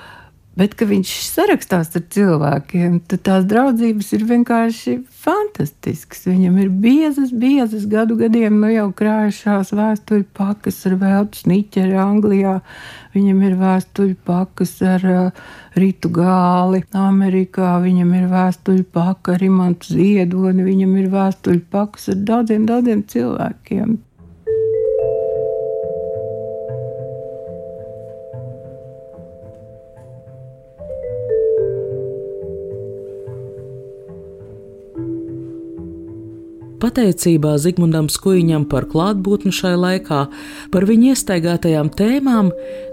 Bet, 0.58 0.74
viņš 0.76 1.10
sarakstās 1.24 1.92
ar 1.96 2.02
cilvēkiem, 2.12 2.98
tad 3.08 3.22
tās 3.24 3.44
draudzības 3.48 4.08
ir 4.16 4.24
vienkārši 4.28 4.96
fantastiskas. 5.22 6.24
Viņam 6.26 6.58
ir 6.60 6.72
biezas, 6.82 7.30
biezas 7.30 7.86
gadu 7.88 8.18
gadiem 8.18 8.58
nu 8.60 8.68
jau 8.68 8.88
krājušās 8.98 9.70
vēstuļu 9.78 10.26
pakas 10.36 10.82
ar 10.90 10.98
veltu 11.00 11.40
sniķeri 11.44 11.96
Anglijā. 12.02 12.58
Viņam 13.14 13.40
ir 13.46 13.56
vēstuļu 13.62 14.18
pakas 14.26 14.74
ar 14.84 15.08
uh, 15.08 15.48
Rītu 15.78 16.10
gāli 16.18 16.82
Amerikā, 16.98 17.78
viņam 17.86 18.12
ir 18.18 18.28
vēstuļu 18.34 18.84
paka 18.92 19.38
ar 19.38 19.46
Imantu 19.46 19.94
Ziedoni, 19.94 20.66
viņam 20.66 20.96
ir 21.00 21.08
vēstuļu 21.14 21.66
pakas 21.72 22.10
ar 22.12 22.22
daudziem, 22.26 22.68
daudziem 22.68 23.06
cilvēkiem. 23.08 23.96
Pateicībā 36.80 37.54
Zigmundam 37.60 38.08
Skuiņam 38.08 38.64
par 38.70 38.86
klātbūtni 38.88 39.52
šai 39.52 39.74
laikā, 39.76 40.20
par 40.72 40.86
viņa 40.88 41.12
iestaigātajām 41.12 41.92
tēmām, 41.98 42.50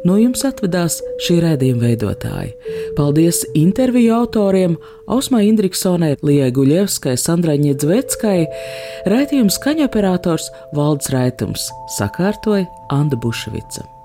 no 0.07 0.17
jums 0.19 0.43
atvedās 0.47 0.99
šī 1.23 1.39
redzējuma 1.45 1.85
veidotāji. 1.85 2.53
Paldies 2.99 3.43
interviju 3.55 4.15
autoriem 4.19 4.77
Ausmai 5.07 5.45
Indriksonai, 5.47 6.17
Lijai 6.19 6.51
Guļevskai, 6.55 7.15
Sandrai 7.15 7.59
Ņedzveckai, 7.63 8.39
raidījuma 9.07 9.55
skaņoperators 9.55 10.51
Valds 10.75 11.13
Raitums, 11.15 11.69
sakārtoja 11.99 12.67
Anda 12.91 13.19
Bušvica. 13.19 13.96